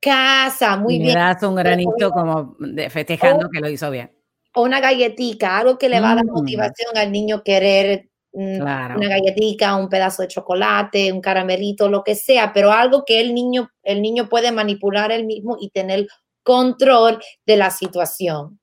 Casa, 0.00 0.76
muy 0.76 0.98
bien. 0.98 1.14
Das 1.14 1.42
un 1.42 1.56
granito 1.56 2.10
como 2.10 2.56
festejando 2.88 3.48
que 3.50 3.60
lo 3.60 3.68
hizo 3.68 3.90
bien. 3.90 4.10
O 4.54 4.62
una 4.62 4.80
galletita, 4.80 5.58
algo 5.58 5.78
que 5.78 5.88
le 5.88 6.00
va 6.00 6.12
a 6.12 6.14
dar 6.16 6.24
mm. 6.24 6.32
motivación 6.32 6.96
al 6.96 7.12
niño 7.12 7.42
querer 7.42 8.08
mm, 8.32 8.60
una 8.62 9.08
galletita, 9.08 9.76
un 9.76 9.88
pedazo 9.88 10.22
de 10.22 10.28
chocolate, 10.28 11.12
un 11.12 11.20
caramelito, 11.20 11.88
lo 11.88 12.02
que 12.02 12.14
sea, 12.14 12.52
pero 12.52 12.72
algo 12.72 13.04
que 13.04 13.20
el 13.20 13.34
niño, 13.34 13.70
el 13.82 14.00
niño 14.00 14.28
puede 14.28 14.52
manipular 14.52 15.12
él 15.12 15.26
mismo 15.26 15.56
y 15.60 15.70
tener 15.70 16.06
control 16.42 17.22
de 17.44 17.56
la 17.56 17.70
situación. 17.70 18.59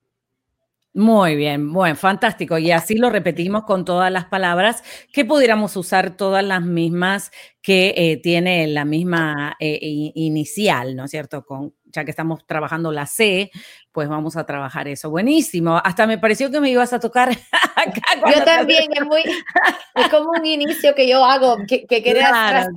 Muy 0.97 1.35
bien, 1.35 1.73
bueno, 1.73 1.95
fantástico. 1.95 2.57
Y 2.57 2.71
así 2.71 2.95
lo 2.95 3.11
repetimos 3.11 3.65
con 3.65 3.85
todas 3.85 4.11
las 4.11 4.25
palabras 4.25 4.83
que 5.13 5.25
pudiéramos 5.25 5.75
usar 5.77 6.17
todas 6.17 6.43
las 6.43 6.63
mismas 6.63 7.29
que 7.61 7.93
eh, 7.95 8.17
tiene 8.17 8.65
la 8.65 8.83
misma 8.83 9.55
eh, 9.59 9.77
inicial, 10.15 10.95
¿no 10.95 11.05
es 11.05 11.11
cierto? 11.11 11.45
Con, 11.45 11.75
ya 11.85 12.03
que 12.03 12.09
estamos 12.09 12.47
trabajando 12.47 12.91
la 12.91 13.05
C, 13.05 13.51
pues 13.97 14.09
vamos 14.09 14.37
a 14.37 14.45
trabajar 14.45 14.87
eso. 14.87 15.09
Buenísimo. 15.09 15.81
Hasta 15.83 16.05
me 16.05 16.19
pareció 16.19 16.51
que 16.51 16.61
me 16.61 16.69
ibas 16.69 16.93
a 16.93 16.99
tocar 16.99 17.31
yo 18.35 18.43
también, 18.43 18.83
es 18.93 19.05
muy, 19.05 19.21
es 19.21 20.09
como 20.09 20.31
un 20.37 20.45
inicio 20.45 20.93
que 20.95 21.07
yo 21.07 21.23
hago, 21.23 21.57
que, 21.67 21.85
que 21.85 22.01
claro, 22.03 22.69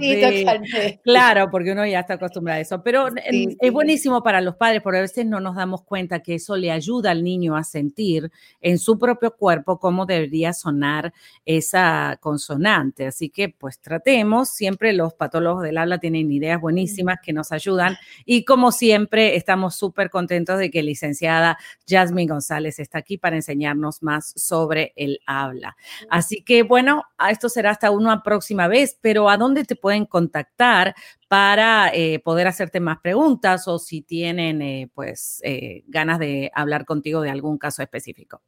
claro, 1.03 1.51
porque 1.51 1.73
uno 1.73 1.87
ya 1.87 2.01
está 2.01 2.15
acostumbrado 2.15 2.59
a 2.59 2.61
eso, 2.61 2.83
pero 2.83 3.09
es 3.17 3.73
buenísimo 3.73 4.23
para 4.23 4.41
los 4.41 4.57
padres, 4.57 4.83
porque 4.83 4.99
a 4.99 5.03
veces 5.03 5.27
no 5.27 5.41
nos 5.41 5.57
damos 5.57 5.83
cuenta 5.83 6.21
que 6.21 6.35
eso 6.35 6.57
le 6.57 6.71
ayuda 6.71 7.11
al 7.11 7.25
niño 7.25 7.57
a 7.57 7.65
sentir 7.65 8.31
en 8.61 8.79
su 8.79 8.99
propio 8.99 9.37
cuerpo 9.37 9.79
cómo 9.79 10.07
debería 10.07 10.53
sonar 10.53 11.13
esa 11.45 12.19
consonante, 12.21 13.07
así 13.07 13.31
que 13.31 13.49
pues 13.49 13.81
tratemos, 13.81 14.51
siempre 14.51 14.93
los 14.93 15.15
patólogos 15.15 15.63
del 15.63 15.79
habla 15.79 15.99
tienen 15.99 16.31
ideas 16.31 16.61
buenísimas 16.61 17.19
que 17.23 17.33
nos 17.33 17.53
ayudan. 17.53 17.97
Y 18.25 18.45
como 18.45 18.73
siempre 18.73 19.37
estamos 19.37 19.77
súper 19.77 20.11
contentos 20.11 20.59
de 20.59 20.71
que 20.71 20.83
licenciada 21.11 21.59
Jasmine 21.89 22.31
González 22.31 22.79
está 22.79 22.99
aquí 22.99 23.19
para 23.19 23.37
enseñarnos 23.37 24.03
más 24.03 24.33
sobre 24.37 24.93
el 24.97 25.21
habla. 25.27 25.77
Así 26.09 26.43
que 26.43 26.63
bueno, 26.63 27.05
esto 27.29 27.49
será 27.49 27.71
hasta 27.71 27.91
una 27.91 28.23
próxima 28.23 28.69
vez, 28.69 28.99
pero 29.01 29.29
¿a 29.29 29.37
dónde 29.37 29.65
te 29.65 29.77
pueden 29.77 30.07
contactar 30.07 30.95
para 31.29 31.91
eh, 31.95 32.21
poder 32.21 32.47
hacerte 32.47 32.81
más 32.81 32.99
preguntas 33.01 33.69
o 33.69 33.79
si 33.79 34.03
tienen 34.03 34.63
eh, 34.63 34.91
pues 34.95 35.41
eh, 35.45 35.83
ganas 35.87 36.19
de 36.19 36.51
hablar 36.55 36.85
contigo 36.85 37.21
de 37.21 37.31
algún 37.31 37.59
caso 37.59 37.83
específico? 37.83 38.43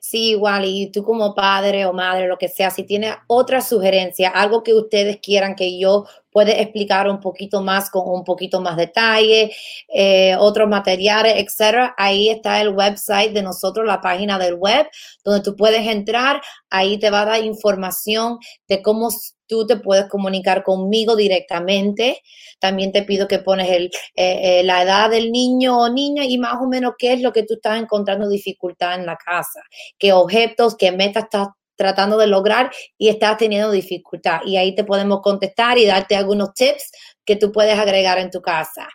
Sí, 0.00 0.30
igual, 0.30 0.64
y 0.64 0.90
tú 0.90 1.02
como 1.04 1.34
padre 1.34 1.84
o 1.84 1.92
madre, 1.92 2.28
lo 2.28 2.38
que 2.38 2.48
sea, 2.48 2.70
si 2.70 2.84
tiene 2.84 3.14
otra 3.26 3.60
sugerencia, 3.60 4.30
algo 4.30 4.62
que 4.62 4.72
ustedes 4.72 5.18
quieran 5.18 5.54
que 5.54 5.78
yo 5.78 6.06
pueda 6.36 6.52
explicar 6.52 7.08
un 7.08 7.18
poquito 7.18 7.62
más 7.62 7.88
con 7.88 8.06
un 8.06 8.22
poquito 8.22 8.60
más 8.60 8.76
detalle, 8.76 9.52
eh, 9.88 10.36
otros 10.38 10.68
materiales, 10.68 11.32
etcétera, 11.36 11.94
ahí 11.96 12.28
está 12.28 12.60
el 12.60 12.74
website 12.74 13.32
de 13.32 13.40
nosotros, 13.40 13.86
la 13.86 14.02
página 14.02 14.38
del 14.38 14.52
web, 14.56 14.86
donde 15.24 15.40
tú 15.40 15.56
puedes 15.56 15.86
entrar, 15.86 16.42
ahí 16.68 16.98
te 16.98 17.08
va 17.08 17.22
a 17.22 17.24
dar 17.24 17.42
información 17.42 18.36
de 18.68 18.82
cómo 18.82 19.08
tú 19.46 19.66
te 19.66 19.76
puedes 19.78 20.10
comunicar 20.10 20.62
conmigo 20.62 21.16
directamente. 21.16 22.20
También 22.60 22.92
te 22.92 23.02
pido 23.04 23.26
que 23.28 23.38
pones 23.38 23.70
el, 23.70 23.86
eh, 24.14 24.60
eh, 24.60 24.62
la 24.62 24.82
edad 24.82 25.08
del 25.08 25.32
niño 25.32 25.78
o 25.78 25.88
niña 25.88 26.26
y 26.26 26.36
más 26.36 26.56
o 26.60 26.68
menos 26.68 26.96
qué 26.98 27.14
es 27.14 27.22
lo 27.22 27.32
que 27.32 27.44
tú 27.44 27.54
estás 27.54 27.80
encontrando 27.80 28.28
dificultad 28.28 28.96
en 28.96 29.06
la 29.06 29.16
casa, 29.16 29.62
qué 29.98 30.12
objetos, 30.12 30.76
qué 30.76 30.92
metas 30.92 31.24
estás 31.24 31.48
tratando 31.76 32.18
de 32.18 32.26
lograr 32.26 32.70
y 32.98 33.08
estás 33.08 33.36
teniendo 33.36 33.70
dificultad. 33.70 34.40
Y 34.44 34.56
ahí 34.56 34.74
te 34.74 34.84
podemos 34.84 35.20
contestar 35.20 35.78
y 35.78 35.86
darte 35.86 36.16
algunos 36.16 36.54
tips 36.54 36.90
que 37.24 37.36
tú 37.36 37.52
puedes 37.52 37.78
agregar 37.78 38.18
en 38.18 38.30
tu 38.30 38.40
casa. 38.42 38.88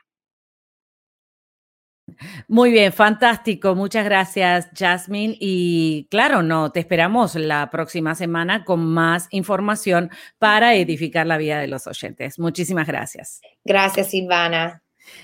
Muy 2.48 2.72
bien, 2.72 2.92
fantástico. 2.92 3.76
Muchas 3.76 4.06
gracias, 4.06 4.70
Jasmine. 4.78 5.36
Y 5.40 6.08
claro, 6.10 6.44
no, 6.44 6.72
te 6.72 6.80
esperamos 6.80 7.36
la 7.36 7.70
próxima 7.70 8.16
semana 8.16 8.64
con 8.64 8.86
más 8.86 9.28
información 9.32 10.10
para 10.38 10.76
edificar 10.76 11.26
la 11.26 11.38
vida 11.38 11.60
de 11.60 11.68
los 11.68 11.88
oyentes. 11.88 12.40
Muchísimas 12.40 12.88
gracias. 12.88 13.42
Gracias, 13.64 14.10
Silvana. 14.12 14.84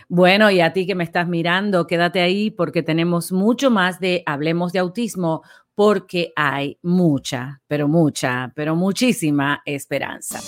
Bueno, 0.09 0.49
y 0.49 0.59
a 0.59 0.73
ti 0.73 0.87
que 0.87 0.95
me 0.95 1.03
estás 1.03 1.27
mirando, 1.27 1.85
quédate 1.85 2.21
ahí 2.21 2.49
porque 2.49 2.81
tenemos 2.81 3.31
mucho 3.31 3.69
más 3.69 3.99
de 3.99 4.23
Hablemos 4.25 4.73
de 4.73 4.79
Autismo, 4.79 5.43
porque 5.77 6.33
hay 6.35 6.79
mucha, 6.81 7.61
pero 7.67 7.87
mucha, 7.87 8.51
pero 8.55 8.75
muchísima 8.75 9.61
esperanza. 9.63 10.39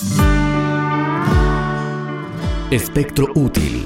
Espectro 2.72 3.28
útil. 3.36 3.86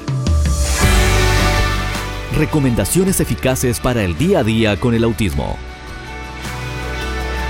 Recomendaciones 2.37 3.19
eficaces 3.19 3.81
para 3.81 4.05
el 4.05 4.17
día 4.17 4.39
a 4.39 4.43
día 4.45 4.79
con 4.79 4.93
el 4.93 5.03
autismo. 5.03 5.57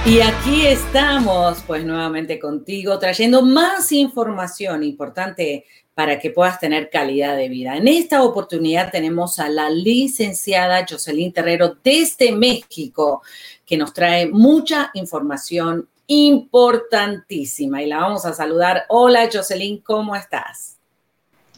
Y 0.07 0.21
aquí 0.21 0.65
estamos, 0.65 1.63
pues 1.67 1.85
nuevamente 1.85 2.39
contigo, 2.39 2.97
trayendo 2.97 3.43
más 3.43 3.91
información 3.91 4.83
importante 4.83 5.65
para 5.93 6.19
que 6.19 6.31
puedas 6.31 6.59
tener 6.59 6.89
calidad 6.89 7.38
de 7.38 7.50
vida. 7.50 7.77
En 7.77 7.88
esta 7.88 8.23
oportunidad 8.23 8.91
tenemos 8.91 9.39
a 9.39 9.50
la 9.50 9.69
licenciada 9.69 10.85
Jocelyn 10.89 11.31
Terrero 11.31 11.77
desde 11.83 12.31
México, 12.31 13.21
que 13.65 13.77
nos 13.77 13.93
trae 13.93 14.27
mucha 14.27 14.91
información 14.93 15.88
importantísima 16.08 17.82
y 17.82 17.88
la 17.88 18.00
vamos 18.00 18.25
a 18.25 18.34
saludar. 18.34 18.84
Hola 18.89 19.29
Jocelyn, 19.32 19.79
¿cómo 19.82 20.15
estás? 20.15 20.77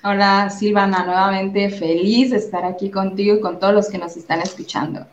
Hola 0.03 0.49
Silvana, 0.51 1.03
nuevamente 1.03 1.69
feliz 1.71 2.29
de 2.31 2.37
estar 2.37 2.63
aquí 2.63 2.91
contigo 2.91 3.35
y 3.35 3.41
con 3.41 3.59
todos 3.59 3.73
los 3.73 3.89
que 3.89 3.97
nos 3.97 4.15
están 4.15 4.41
escuchando. 4.41 5.07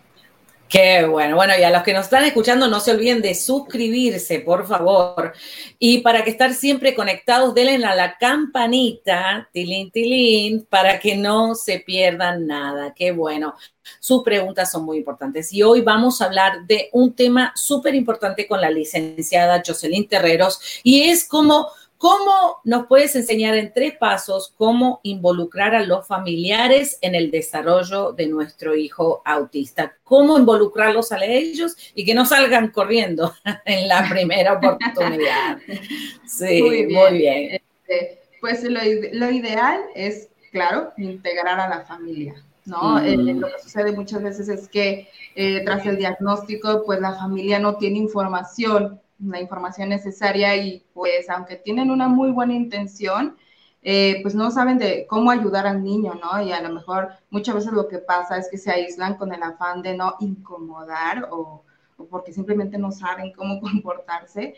Qué 0.73 1.05
bueno. 1.05 1.37
Bueno, 1.37 1.53
y 1.59 1.63
a 1.65 1.71
los 1.71 1.83
que 1.83 1.93
nos 1.93 2.05
están 2.05 2.25
escuchando, 2.25 2.67
no 2.67 2.81
se 2.81 2.93
olviden 2.93 3.21
de 3.21 3.35
suscribirse, 3.35 4.39
por 4.39 4.67
favor. 4.67 5.35
Y 5.79 5.99
para 5.99 6.25
que 6.25 6.31
estar 6.31 6.55
siempre 6.55 6.95
conectados, 6.95 7.53
denle 7.53 7.85
a 7.85 7.95
la 7.95 8.17
campanita, 8.17 9.51
tilín, 9.53 9.91
tilín, 9.91 10.65
para 10.71 10.99
que 10.99 11.15
no 11.15 11.55
se 11.57 11.81
pierdan 11.81 12.47
nada. 12.47 12.95
Qué 12.95 13.13
bueno. 13.13 13.55
Sus 14.01 14.23
preguntas 14.23 14.73
son 14.73 14.87
muy 14.87 14.97
importantes. 14.97 15.53
Y 15.53 15.63
hoy 15.63 15.83
vamos 15.83 16.23
a 16.23 16.25
hablar 16.25 16.67
de 16.67 16.89
un 16.93 17.13
tema 17.13 17.53
súper 17.55 17.95
importante 17.95 18.47
con 18.47 18.59
la 18.59 18.71
licenciada 18.71 19.63
Jocelyn 19.67 20.09
Terreros, 20.09 20.59
y 20.83 21.03
es 21.03 21.29
como 21.29 21.69
¿Cómo 22.03 22.59
nos 22.65 22.89
puedes 22.89 23.15
enseñar 23.15 23.55
en 23.55 23.73
tres 23.73 23.97
pasos 23.97 24.53
cómo 24.59 24.99
involucrar 25.05 25.73
a 25.77 25.87
los 25.87 26.05
familiares 26.05 26.99
en 27.01 27.15
el 27.15 27.31
desarrollo 27.31 28.11
de 28.11 28.27
nuestro 28.27 28.75
hijo 28.75 29.23
autista? 29.25 29.95
¿Cómo 30.03 30.37
involucrarlos 30.37 31.13
a 31.13 31.25
ellos 31.25 31.77
y 31.95 32.05
que 32.05 32.13
no 32.13 32.27
salgan 32.27 32.73
corriendo 32.73 33.33
en 33.65 33.87
la 33.87 34.09
primera 34.11 34.55
oportunidad? 34.55 35.59
Sí, 36.27 36.89
muy 36.91 37.19
bien. 37.19 37.61
Este, 37.87 38.21
pues 38.41 38.65
lo, 38.65 39.31
ideal 39.31 39.81
es, 39.95 40.29
claro, 40.51 40.93
integrar 40.97 41.61
a 41.61 41.69
la 41.69 41.83
familia. 41.83 42.35
¿no? 42.65 42.99
Eh, 42.99 43.17
lo 43.17 43.47
que 43.47 43.63
sucede 43.63 43.93
muchas 43.93 44.25
veces 44.25 44.49
es 44.49 44.69
que 44.69 45.09
eh, 45.37 45.63
tras 45.65 45.87
el 45.87 45.99
diagnóstico, 45.99 46.83
pues 46.85 46.99
la 46.99 47.15
familia 47.15 47.61
no 47.61 47.77
tiene 47.77 47.99
información 47.99 49.01
la 49.25 49.41
información 49.41 49.89
necesaria 49.89 50.57
y 50.57 50.85
pues 50.95 51.29
aunque 51.31 51.57
tienen 51.57 51.91
una 51.91 52.09
muy 52.09 52.31
buena 52.31 52.55
intención, 52.55 53.37
eh, 53.83 54.21
pues 54.23 54.35
no 54.35 54.51
saben 54.53 54.79
de 54.79 55.07
cómo 55.09 55.31
ayudar 55.31 55.67
al 55.67 55.83
niño, 55.83 56.15
¿no? 56.15 56.41
Y 56.41 56.53
a 56.53 56.63
lo 56.63 56.73
mejor 56.73 57.11
muchas 57.31 57.57
veces 57.57 57.73
lo 57.73 57.89
que 57.89 57.99
pasa 57.99 58.39
es 58.39 58.49
que 58.49 58.59
se 58.59 58.71
aíslan 58.71 59.17
con 59.17 59.33
el 59.35 59.43
afán 59.43 59.83
de 59.83 59.97
no 59.97 60.15
incomodar 60.21 61.29
o, 61.33 61.65
porque 62.11 62.33
simplemente 62.33 62.79
no 62.79 62.93
saben 62.93 63.33
cómo 63.33 63.61
comportarse 63.61 64.55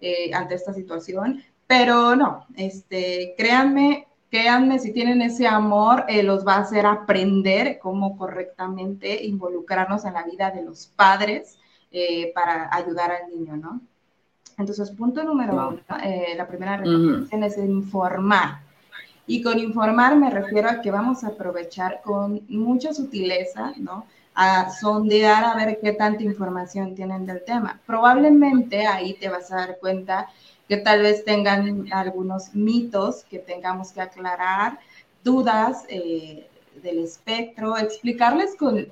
eh, 0.00 0.32
ante 0.32 0.54
esta 0.54 0.72
situación. 0.72 1.42
Pero 1.66 2.14
no, 2.16 2.46
este, 2.56 3.34
créanme, 3.36 4.06
créanme, 4.30 4.78
si 4.78 4.92
tienen 4.92 5.22
ese 5.22 5.46
amor, 5.46 6.04
eh, 6.08 6.22
los 6.22 6.46
va 6.46 6.54
a 6.54 6.60
hacer 6.60 6.86
aprender 6.86 7.78
cómo 7.80 8.16
correctamente 8.16 9.24
involucrarnos 9.24 10.04
en 10.04 10.14
la 10.14 10.22
vida 10.22 10.50
de 10.50 10.62
los 10.62 10.86
padres 10.86 11.58
para 12.34 12.68
ayudar 12.74 13.10
al 13.10 13.30
niño, 13.30 13.56
¿no? 13.56 13.80
Entonces, 14.58 14.90
punto 14.90 15.22
número 15.22 15.54
uno, 15.54 15.78
eh, 16.02 16.34
la 16.36 16.46
primera 16.46 16.76
recomendación 16.76 17.44
es 17.44 17.56
informar. 17.58 18.60
Y 19.26 19.42
con 19.42 19.58
informar 19.58 20.16
me 20.16 20.30
refiero 20.30 20.68
a 20.68 20.80
que 20.80 20.90
vamos 20.90 21.22
a 21.22 21.28
aprovechar 21.28 22.00
con 22.02 22.42
mucha 22.48 22.92
sutileza, 22.92 23.72
¿no? 23.76 24.06
A 24.34 24.70
sondear 24.70 25.44
a 25.44 25.54
ver 25.54 25.78
qué 25.80 25.92
tanta 25.92 26.22
información 26.22 26.94
tienen 26.94 27.24
del 27.26 27.44
tema. 27.44 27.78
Probablemente 27.86 28.86
ahí 28.86 29.14
te 29.14 29.28
vas 29.28 29.52
a 29.52 29.56
dar 29.56 29.78
cuenta 29.78 30.28
que 30.68 30.78
tal 30.78 31.02
vez 31.02 31.24
tengan 31.24 31.86
algunos 31.92 32.54
mitos 32.54 33.24
que 33.24 33.38
tengamos 33.38 33.92
que 33.92 34.00
aclarar, 34.00 34.78
dudas 35.22 35.84
eh, 35.88 36.48
del 36.82 36.98
espectro, 36.98 37.76
explicarles 37.76 38.56
con 38.56 38.86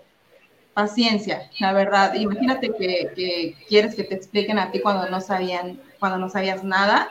paciencia, 0.77 1.49
la 1.59 1.73
verdad. 1.73 2.13
Imagínate 2.17 2.71
que, 2.79 3.57
quieres 3.67 3.95
que 3.95 4.05
te 4.05 4.15
expliquen 4.15 4.59
a 4.59 4.71
ti 4.71 4.81
cuando 4.81 5.09
no 5.09 5.23
sabían, 5.23 5.81
cuando 5.99 6.19
no 6.19 6.29
sabías 6.29 6.63
nada, 6.65 7.09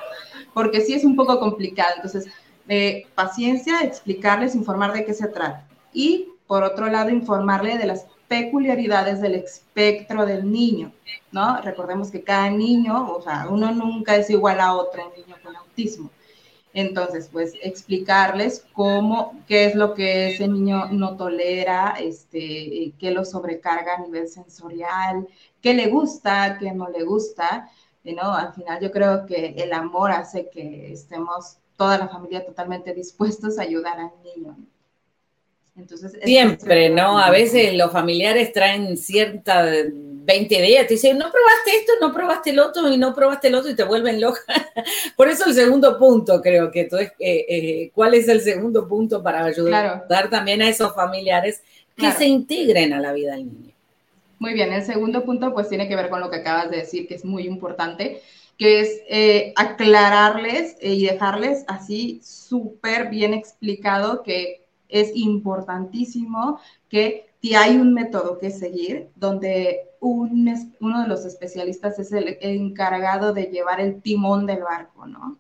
porque 0.54 0.82
sí 0.82 0.93
es 0.93 1.04
un 1.04 1.15
poco 1.15 1.39
complicado. 1.39 1.93
Entonces, 1.95 2.28
eh, 2.69 3.08
paciencia, 3.15 3.82
explicarles, 3.82 4.54
informar 4.54 4.93
de 4.93 5.04
qué 5.04 5.15
se 5.15 5.28
trata. 5.30 5.65
Y 5.91 6.28
por 6.45 6.62
otro 6.62 6.91
lado, 6.91 7.10
informarle 7.10 7.80
de 7.80 7.88
las 7.88 8.06
peculiaridades 8.28 9.19
del 9.19 9.34
espectro 9.34 10.28
del 10.28 10.51
niño, 10.51 10.91
¿no? 11.32 11.60
Recordemos 11.62 12.12
que 12.12 12.21
cada 12.21 12.51
niño, 12.51 13.15
o 13.15 13.21
sea, 13.23 13.47
uno 13.49 13.71
nunca 13.71 14.15
es 14.15 14.30
igual 14.30 14.60
a 14.60 14.75
otro 14.75 15.12
niño 15.17 15.38
con 15.43 15.56
autismo. 15.56 16.12
Entonces, 16.76 17.30
pues 17.32 17.54
explicarles 17.64 18.66
cómo, 18.74 19.42
qué 19.48 19.64
es 19.66 19.76
lo 19.76 19.94
que 19.94 20.34
ese 20.34 20.50
niño 20.50 20.88
no 20.92 21.16
tolera, 21.16 21.96
este, 21.98 22.92
qué 23.00 23.12
lo 23.12 23.24
sobrecarga 23.24 23.96
a 23.96 24.02
nivel 24.02 24.28
sensorial, 24.28 25.26
qué 25.62 25.74
le 25.74 25.88
gusta, 25.88 26.58
qué 26.60 26.74
no 26.74 26.90
le 26.90 27.06
gusta. 27.06 27.72
¿no? 28.04 28.36
Al 28.36 28.54
final 28.54 28.82
yo 28.82 28.92
creo 28.92 29.26
que 29.26 29.56
el 29.58 29.72
amor 29.72 30.12
hace 30.12 30.50
que 30.50 30.92
estemos 30.92 31.58
toda 31.78 31.98
la 31.98 32.10
familia 32.10 32.46
totalmente 32.46 32.94
dispuestos 32.94 33.58
a 33.58 33.64
ayudar 33.64 33.98
al 33.98 34.12
niño. 34.24 34.58
Entonces, 35.78 36.18
Siempre, 36.24 36.90
¿no? 36.90 37.18
A 37.18 37.32
veces 37.32 37.74
los 37.74 37.92
familiares 37.92 38.52
traen 38.52 38.98
cierta 38.98 39.66
20 40.26 40.62
días, 40.62 40.88
te 40.88 40.96
dicen, 40.96 41.18
no 41.18 41.32
probaste 41.32 41.78
esto, 41.78 41.94
no 42.02 42.12
probaste 42.12 42.50
el 42.50 42.60
otro 42.60 42.92
y 42.92 42.98
no 42.98 43.14
probaste 43.14 43.48
el 43.48 43.56
otro 43.56 43.70
y 43.70 43.76
te 43.76 43.84
vuelven 43.84 44.20
loca. 44.20 44.42
Por 45.16 45.30
eso 45.30 45.46
el 45.48 45.54
segundo 45.54 45.98
punto, 45.98 46.42
creo 46.42 46.72
que 46.72 46.86
tú 46.86 46.98
es, 46.98 47.10
eh, 47.20 47.46
eh, 47.48 47.92
¿cuál 47.94 48.16
es 48.16 48.28
el 48.28 48.42
segundo 48.42 48.88
punto 48.88 49.22
para 49.22 49.46
ayudar 49.46 50.30
también 50.30 50.62
a 50.62 50.70
esos 50.70 50.94
familiares 50.96 51.62
que 51.96 52.12
se 52.12 52.26
integren 52.26 52.94
a 52.94 53.00
la 53.00 53.14
vida 53.14 53.34
del 53.34 53.46
niño? 53.46 53.74
Muy 54.40 54.54
bien, 54.54 54.74
el 54.74 54.84
segundo 54.84 55.24
punto 55.24 55.54
pues 55.54 55.70
tiene 55.70 55.88
que 55.88 55.96
ver 55.96 56.10
con 56.10 56.20
lo 56.20 56.30
que 56.30 56.38
acabas 56.38 56.70
de 56.70 56.78
decir, 56.78 57.08
que 57.08 57.16
es 57.16 57.24
muy 57.24 57.48
importante, 57.48 58.22
que 58.58 58.80
es 58.82 59.02
eh, 59.08 59.54
aclararles 59.56 60.78
y 60.82 61.06
dejarles 61.06 61.64
así 61.68 62.20
súper 62.24 63.10
bien 63.10 63.34
explicado 63.34 64.24
que 64.24 64.66
es 64.90 65.12
importantísimo 65.16 66.60
que 66.90 67.28
si 67.45 67.53
hay 67.53 67.77
un 67.77 67.93
método 67.93 68.39
que 68.39 68.49
seguir, 68.49 69.12
donde 69.15 69.91
uno 69.99 71.01
de 71.03 71.08
los 71.08 71.25
especialistas 71.25 71.99
es 71.99 72.12
el 72.12 72.39
encargado 72.41 73.34
de 73.34 73.43
llevar 73.43 73.79
el 73.79 74.01
timón 74.01 74.47
del 74.47 74.63
barco, 74.63 75.05
¿no? 75.05 75.38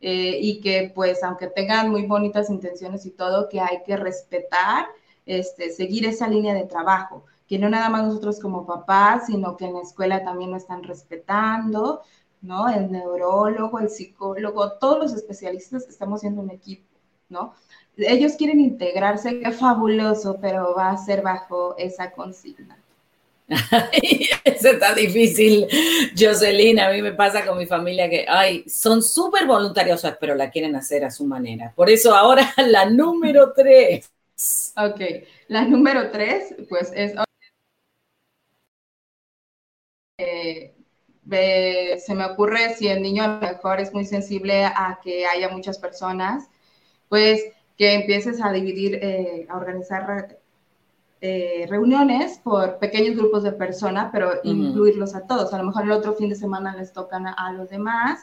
Eh, 0.00 0.38
y 0.40 0.60
que 0.60 0.92
pues 0.94 1.24
aunque 1.24 1.48
tengan 1.48 1.90
muy 1.90 2.06
bonitas 2.06 2.50
intenciones 2.50 3.04
y 3.04 3.10
todo, 3.10 3.48
que 3.48 3.58
hay 3.58 3.82
que 3.84 3.96
respetar, 3.96 4.86
este, 5.26 5.70
seguir 5.70 6.06
esa 6.06 6.28
línea 6.28 6.54
de 6.54 6.66
trabajo 6.66 7.24
que 7.48 7.58
no 7.58 7.68
nada 7.68 7.88
más 7.88 8.04
nosotros 8.04 8.38
como 8.38 8.64
papás, 8.64 9.26
sino 9.26 9.56
que 9.56 9.64
en 9.64 9.74
la 9.74 9.82
escuela 9.82 10.22
también 10.22 10.52
lo 10.52 10.56
están 10.56 10.84
respetando, 10.84 12.02
¿no? 12.42 12.68
El 12.68 12.92
neurólogo, 12.92 13.80
el 13.80 13.90
psicólogo, 13.90 14.74
todos 14.78 15.00
los 15.00 15.14
especialistas 15.14 15.88
estamos 15.88 16.20
siendo 16.20 16.42
un 16.42 16.50
equipo, 16.50 16.86
¿no? 17.28 17.54
Ellos 18.00 18.34
quieren 18.34 18.60
integrarse, 18.60 19.40
qué 19.40 19.52
fabuloso, 19.52 20.38
pero 20.40 20.74
va 20.74 20.90
a 20.90 20.96
ser 20.96 21.22
bajo 21.22 21.76
esa 21.78 22.12
consigna. 22.12 22.78
Eso 24.44 24.68
está 24.68 24.94
difícil, 24.94 25.66
Jocelyn. 26.16 26.78
A 26.80 26.90
mí 26.90 27.02
me 27.02 27.12
pasa 27.12 27.44
con 27.44 27.58
mi 27.58 27.66
familia 27.66 28.08
que, 28.08 28.24
ay, 28.28 28.64
son 28.68 29.02
súper 29.02 29.46
voluntariosas, 29.46 30.16
pero 30.20 30.34
la 30.34 30.50
quieren 30.50 30.76
hacer 30.76 31.04
a 31.04 31.10
su 31.10 31.24
manera. 31.24 31.72
Por 31.74 31.90
eso 31.90 32.14
ahora 32.14 32.52
la 32.68 32.86
número 32.86 33.52
tres. 33.52 34.12
Ok, 34.76 35.00
la 35.48 35.64
número 35.64 36.10
tres, 36.10 36.54
pues 36.68 36.92
es 36.94 37.14
se 41.98 42.14
me 42.14 42.24
ocurre 42.24 42.74
si 42.74 42.88
el 42.88 43.02
niño 43.02 43.22
a 43.24 43.28
lo 43.28 43.40
mejor 43.40 43.80
es 43.80 43.92
muy 43.92 44.04
sensible 44.04 44.64
a 44.64 44.98
que 45.02 45.26
haya 45.26 45.48
muchas 45.48 45.78
personas, 45.78 46.48
pues 47.08 47.44
que 47.80 47.94
empieces 47.94 48.42
a 48.42 48.52
dividir, 48.52 48.96
eh, 48.96 49.46
a 49.48 49.56
organizar 49.56 50.36
eh, 51.22 51.66
reuniones 51.66 52.38
por 52.44 52.78
pequeños 52.78 53.16
grupos 53.16 53.42
de 53.42 53.52
personas, 53.52 54.10
pero 54.12 54.32
incluirlos 54.42 55.14
a 55.14 55.26
todos. 55.26 55.54
A 55.54 55.56
lo 55.56 55.64
mejor 55.64 55.84
el 55.84 55.92
otro 55.92 56.12
fin 56.12 56.28
de 56.28 56.34
semana 56.34 56.76
les 56.76 56.92
tocan 56.92 57.26
a, 57.26 57.52
los 57.54 57.70
demás. 57.70 58.20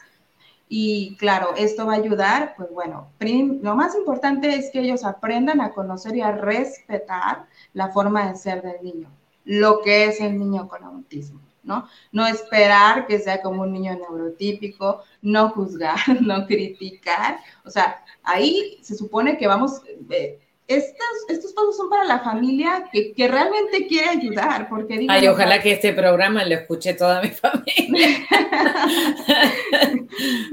Y 0.70 1.18
claro, 1.18 1.56
esto 1.58 1.88
va 1.88 1.94
a 1.94 1.96
ayudar, 1.96 2.54
pues 2.56 2.72
bueno, 2.72 3.10
lo 3.20 3.76
más 3.76 3.96
importante 3.96 4.54
es 4.54 4.70
que 4.70 4.82
ellos 4.82 5.04
aprendan 5.04 5.60
a 5.60 5.72
conocer 5.72 6.16
y 6.16 6.22
a 6.22 6.34
respetar 6.34 7.48
la 7.74 7.90
forma 7.90 8.30
de 8.30 8.38
ser 8.38 8.62
del 8.62 8.84
niño, 8.84 9.10
lo 9.44 9.82
que 9.82 10.06
es 10.06 10.22
el 10.22 10.38
niño 10.38 10.68
con 10.68 10.84
autismo. 10.84 11.47
¿No? 11.68 11.88
No 12.12 12.26
esperar 12.26 13.06
que 13.06 13.20
sea 13.20 13.42
como 13.42 13.62
un 13.62 13.74
niño 13.74 13.94
neurotípico, 13.96 15.04
no 15.22 15.50
juzgar, 15.50 16.00
no 16.22 16.48
criticar. 16.48 17.40
O 17.66 17.70
sea, 17.70 18.04
ahí 18.24 18.80
se 18.82 18.96
supone 18.96 19.38
que 19.38 19.46
vamos, 19.46 19.82
eh, 20.10 20.40
estos, 20.68 21.08
estos 21.30 21.54
pasos 21.54 21.78
son 21.78 21.90
para 21.90 22.04
la 22.04 22.20
familia 22.20 22.90
que, 22.92 23.14
realmente 23.28 23.88
quiere 23.88 24.10
ayudar, 24.10 24.68
porque 24.68 25.06
Ay, 25.08 25.28
ojalá 25.28 25.62
que 25.62 25.72
este 25.72 25.94
programa 25.94 26.44
lo 26.44 26.56
escuche 26.56 26.94
toda 26.94 27.22
mi 27.22 27.30
familia. 27.30 28.28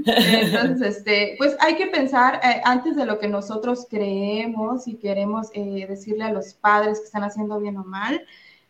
Entonces, 0.06 0.98
este, 0.98 1.34
pues 1.36 1.56
hay 1.58 1.74
que 1.74 1.88
pensar 1.88 2.40
eh, 2.44 2.60
antes 2.64 2.94
de 2.94 3.06
lo 3.06 3.18
que 3.18 3.26
nosotros 3.26 3.86
creemos 3.90 4.86
y 4.86 4.94
queremos 4.94 5.48
eh, 5.52 5.86
decirle 5.88 6.24
a 6.24 6.32
los 6.32 6.54
padres 6.54 7.00
que 7.00 7.06
están 7.06 7.24
haciendo 7.24 7.58
bien 7.58 7.76
o 7.76 7.84
mal, 7.84 8.24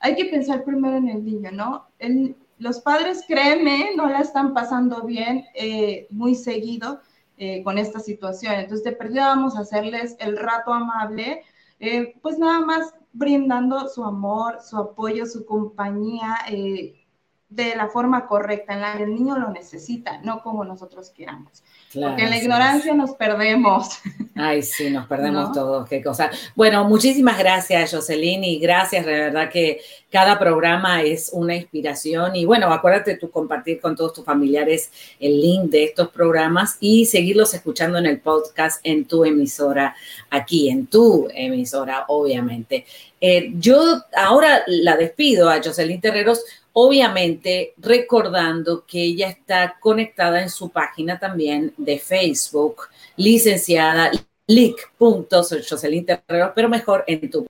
hay 0.05 0.17
que 0.17 0.27
pensar 0.27 0.65
primero 0.65 0.99
en 0.99 1.09
el 1.09 1.25
niño, 1.25 1.51
¿no? 1.51 1.87
los 2.59 2.81
padres, 2.83 3.25
créeme, 3.27 3.97
no 3.97 4.07
la 4.07 4.21
están 4.21 4.53
pasando 4.53 5.03
bien 5.03 5.47
eh, 5.55 6.07
muy 6.11 6.35
seguido 6.35 7.01
eh, 7.39 7.63
con 7.65 7.79
esta 7.79 8.01
situación. 8.01 8.55
Entonces, 8.55 8.85
de 8.85 8.93
perdida 8.93 9.29
vamos 9.29 9.57
a 9.57 9.61
hacerles 9.61 10.15
el 10.21 10.37
rato 10.37 10.75
amable, 10.75 11.43
eh, 11.81 12.15
pues 12.21 12.39
nada 12.39 12.61
más 12.61 12.95
brindando 13.15 13.89
su 13.89 14.05
amor, 14.05 14.59
su 14.63 14.77
apoyo, 14.77 15.25
su 15.25 15.47
compañía 15.47 16.37
de 17.49 17.75
la 17.75 17.89
forma 17.89 18.27
correcta, 18.27 18.75
en 18.75 18.83
la 18.83 18.99
que 18.99 19.05
el 19.05 19.15
niño 19.15 19.39
lo 19.39 19.51
necesita, 19.53 20.21
no 20.21 20.43
como 20.43 20.67
nosotros 20.67 21.11
queramos. 21.11 21.65
Porque 21.95 22.25
en 22.25 22.31
la 22.31 22.37
ignorancia 22.37 22.95
nos 22.95 23.13
perdemos. 23.13 23.99
Ay, 24.35 24.63
sí, 24.63 24.91
nos 24.91 25.07
perdemos 25.07 25.53
todos, 25.53 25.89
qué 25.89 26.03
cosa. 26.03 26.31
Bueno, 26.57 26.85
muchísimas 26.85 27.39
gracias, 27.39 27.93
Jocelyn, 27.93 28.43
y 28.43 28.59
gracias, 28.59 29.07
de 29.07 29.13
verdad 29.13 29.49
que 29.49 29.81
cada 30.11 30.39
programa 30.39 31.03
es 31.03 31.31
una 31.33 31.55
inspiración. 31.55 32.35
Y 32.35 32.45
bueno, 32.45 32.73
acuérdate 32.73 33.17
tú 33.17 33.31
compartir 33.31 33.81
con 33.81 33.95
todos 33.95 34.13
tus 34.13 34.25
familiares 34.25 34.91
el 35.21 35.41
link 35.41 35.71
de 35.71 35.85
estos 35.85 36.09
programas 36.09 36.77
y 36.81 37.07
seguirlos 37.07 37.55
escuchando 37.55 37.99
en 37.99 38.07
el 38.07 38.21
podcast 38.21 38.81
en 38.83 39.05
tu 39.05 39.25
emisora, 39.25 39.95
aquí 40.31 40.69
en 40.69 40.87
tu 40.89 41.29
emisora, 41.33 42.05
obviamente. 42.09 42.87
Eh, 43.21 43.53
yo 43.55 44.03
ahora 44.17 44.65
la 44.67 44.97
despido 44.97 45.49
a 45.49 45.63
Jocelyn 45.63 46.01
Terreros 46.01 46.45
Obviamente, 46.77 47.73
recordando 47.77 48.85
que 48.85 49.01
ella 49.01 49.29
está 49.29 49.77
conectada 49.79 50.43
en 50.43 50.51
su 50.51 50.71
página 50.71 51.21
también 51.21 51.73
de 51.77 52.01
Facebook, 52.01 52.89
licenciada 53.17 54.11
lic.jocelyn 54.49 56.05
Terrero, 56.05 56.53
pero 56.53 56.69
mejor 56.69 57.05
en 57.07 57.31
tu. 57.31 57.47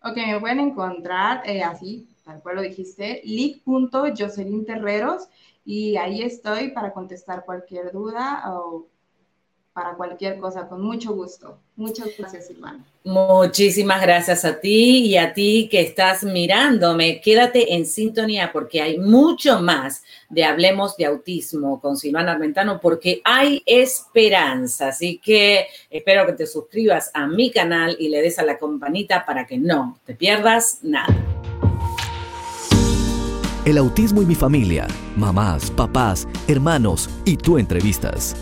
Ok, 0.00 0.16
me 0.16 0.38
pueden 0.38 0.60
encontrar 0.60 1.42
eh, 1.44 1.64
así, 1.64 2.06
tal 2.24 2.40
cual 2.40 2.56
lo 2.56 2.62
dijiste, 2.62 3.20
lic.jocelyn 3.24 4.64
Terreros, 4.64 5.26
y 5.64 5.96
ahí 5.96 6.22
estoy 6.22 6.70
para 6.70 6.92
contestar 6.92 7.44
cualquier 7.44 7.90
duda 7.90 8.44
o 8.46 8.86
para 9.72 9.94
cualquier 9.94 10.38
cosa, 10.38 10.68
con 10.68 10.82
mucho 10.82 11.14
gusto. 11.14 11.58
Muchas 11.76 12.08
gracias, 12.18 12.48
Silvana. 12.48 12.84
Muchísimas 13.04 14.02
gracias 14.02 14.44
a 14.44 14.60
ti 14.60 15.06
y 15.06 15.16
a 15.16 15.32
ti 15.32 15.68
que 15.70 15.80
estás 15.80 16.24
mirándome. 16.24 17.20
Quédate 17.20 17.74
en 17.74 17.86
sintonía 17.86 18.52
porque 18.52 18.82
hay 18.82 18.98
mucho 18.98 19.60
más 19.60 20.02
de 20.28 20.44
Hablemos 20.44 20.96
de 20.96 21.06
Autismo 21.06 21.80
con 21.80 21.96
Silvana 21.96 22.32
Armentano 22.32 22.80
porque 22.80 23.22
hay 23.24 23.62
esperanza. 23.64 24.88
Así 24.88 25.18
que 25.18 25.66
espero 25.88 26.26
que 26.26 26.34
te 26.34 26.46
suscribas 26.46 27.10
a 27.14 27.26
mi 27.26 27.50
canal 27.50 27.96
y 27.98 28.08
le 28.08 28.20
des 28.20 28.38
a 28.38 28.44
la 28.44 28.58
campanita 28.58 29.24
para 29.24 29.46
que 29.46 29.56
no 29.56 29.98
te 30.04 30.14
pierdas 30.14 30.80
nada. 30.82 31.16
El 33.64 33.78
autismo 33.78 34.20
y 34.20 34.26
mi 34.26 34.34
familia, 34.34 34.86
mamás, 35.16 35.70
papás, 35.70 36.26
hermanos 36.48 37.08
y 37.24 37.36
tú 37.36 37.58
entrevistas. 37.58 38.36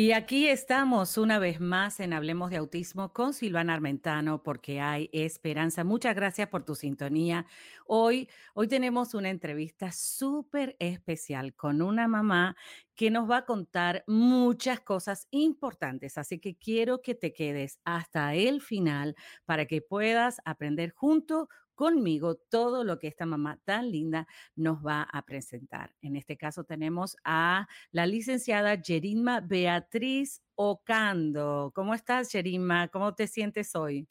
Y 0.00 0.12
aquí 0.12 0.46
estamos 0.46 1.18
una 1.18 1.40
vez 1.40 1.58
más 1.58 1.98
en 1.98 2.12
Hablemos 2.12 2.50
de 2.50 2.58
Autismo 2.58 3.12
con 3.12 3.34
Silvana 3.34 3.74
Armentano 3.74 4.44
porque 4.44 4.80
hay 4.80 5.10
esperanza. 5.12 5.82
Muchas 5.82 6.14
gracias 6.14 6.46
por 6.46 6.64
tu 6.64 6.76
sintonía. 6.76 7.46
Hoy, 7.84 8.28
hoy 8.54 8.68
tenemos 8.68 9.14
una 9.14 9.28
entrevista 9.28 9.90
súper 9.90 10.76
especial 10.78 11.52
con 11.52 11.82
una 11.82 12.06
mamá 12.06 12.54
que 12.94 13.10
nos 13.10 13.28
va 13.28 13.38
a 13.38 13.44
contar 13.44 14.04
muchas 14.06 14.78
cosas 14.78 15.26
importantes. 15.32 16.16
Así 16.16 16.38
que 16.38 16.56
quiero 16.56 17.02
que 17.02 17.16
te 17.16 17.32
quedes 17.32 17.80
hasta 17.84 18.36
el 18.36 18.60
final 18.62 19.16
para 19.46 19.66
que 19.66 19.82
puedas 19.82 20.40
aprender 20.44 20.92
junto 20.92 21.48
conmigo 21.78 22.34
todo 22.34 22.82
lo 22.82 22.98
que 22.98 23.06
esta 23.06 23.24
mamá 23.24 23.60
tan 23.64 23.92
linda 23.92 24.26
nos 24.56 24.84
va 24.84 25.02
a 25.02 25.22
presentar. 25.22 25.94
En 26.02 26.16
este 26.16 26.36
caso 26.36 26.64
tenemos 26.64 27.16
a 27.22 27.68
la 27.92 28.04
licenciada 28.04 28.76
Jerima 28.82 29.40
Beatriz 29.40 30.42
Ocando. 30.56 31.70
¿Cómo 31.72 31.94
estás, 31.94 32.32
Jerima? 32.32 32.88
¿Cómo 32.88 33.14
te 33.14 33.28
sientes 33.28 33.76
hoy? 33.76 34.08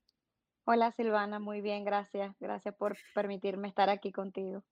Hola, 0.65 0.93
Silvana. 0.93 1.39
Muy 1.39 1.59
bien, 1.59 1.83
gracias. 1.83 2.33
Gracias 2.39 2.73
por 2.73 2.95
permitirme 3.13 3.67
estar 3.67 3.89
aquí 3.89 4.13
contigo. 4.13 4.63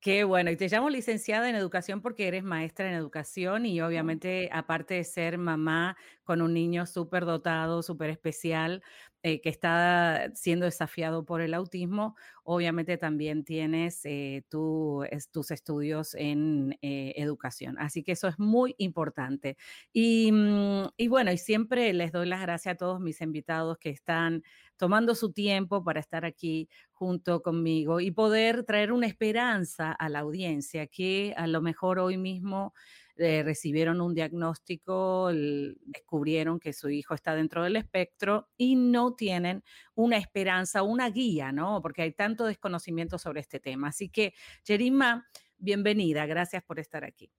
Qué 0.00 0.22
bueno, 0.22 0.52
y 0.52 0.56
te 0.56 0.68
llamo 0.68 0.88
licenciada 0.88 1.50
en 1.50 1.56
educación 1.56 2.00
porque 2.00 2.28
eres 2.28 2.44
maestra 2.44 2.88
en 2.88 2.94
educación 2.94 3.66
y 3.66 3.80
obviamente 3.80 4.48
aparte 4.52 4.94
de 4.94 5.02
ser 5.02 5.36
mamá 5.36 5.96
con 6.26 6.42
un 6.42 6.52
niño 6.52 6.84
súper 6.86 7.24
dotado, 7.24 7.82
súper 7.82 8.10
especial, 8.10 8.82
eh, 9.22 9.40
que 9.40 9.48
está 9.48 10.30
siendo 10.34 10.66
desafiado 10.66 11.24
por 11.24 11.40
el 11.40 11.54
autismo. 11.54 12.16
Obviamente 12.44 12.98
también 12.98 13.44
tienes 13.44 14.00
eh, 14.04 14.44
tus 14.50 15.50
estudios 15.50 16.14
en 16.14 16.76
eh, 16.82 17.14
educación. 17.16 17.76
Así 17.78 18.02
que 18.02 18.12
eso 18.12 18.28
es 18.28 18.38
muy 18.38 18.74
importante. 18.78 19.56
Y, 19.92 20.30
mm, 20.32 20.88
y 20.96 21.08
bueno, 21.08 21.32
y 21.32 21.38
siempre 21.38 21.92
les 21.94 22.12
doy 22.12 22.26
las 22.28 22.42
gracias 22.42 22.74
a 22.74 22.76
todos 22.76 23.00
mis 23.00 23.20
invitados 23.20 23.78
que 23.78 23.90
están 23.90 24.42
tomando 24.76 25.14
su 25.14 25.32
tiempo 25.32 25.82
para 25.84 26.00
estar 26.00 26.24
aquí 26.24 26.68
junto 26.92 27.42
conmigo 27.42 28.00
y 28.00 28.10
poder 28.10 28.64
traer 28.64 28.92
una 28.92 29.06
esperanza 29.06 29.92
a 29.92 30.08
la 30.08 30.20
audiencia 30.20 30.86
que 30.86 31.34
a 31.36 31.46
lo 31.46 31.62
mejor 31.62 31.98
hoy 31.98 32.16
mismo 32.18 32.74
eh, 33.16 33.42
recibieron 33.42 34.00
un 34.00 34.14
diagnóstico, 34.14 35.30
descubrieron 35.32 36.60
que 36.60 36.72
su 36.72 36.90
hijo 36.90 37.14
está 37.14 37.34
dentro 37.34 37.62
del 37.62 37.76
espectro 37.76 38.50
y 38.56 38.76
no 38.76 39.14
tienen 39.14 39.64
una 39.94 40.18
esperanza, 40.18 40.82
una 40.82 41.08
guía, 41.10 41.52
¿no? 41.52 41.80
Porque 41.80 42.02
hay 42.02 42.12
tanto 42.12 42.44
desconocimiento 42.44 43.18
sobre 43.18 43.40
este 43.40 43.58
tema. 43.58 43.88
Así 43.88 44.08
que, 44.10 44.34
Jerima, 44.64 45.26
bienvenida, 45.56 46.26
gracias 46.26 46.62
por 46.62 46.78
estar 46.78 47.04
aquí. 47.04 47.32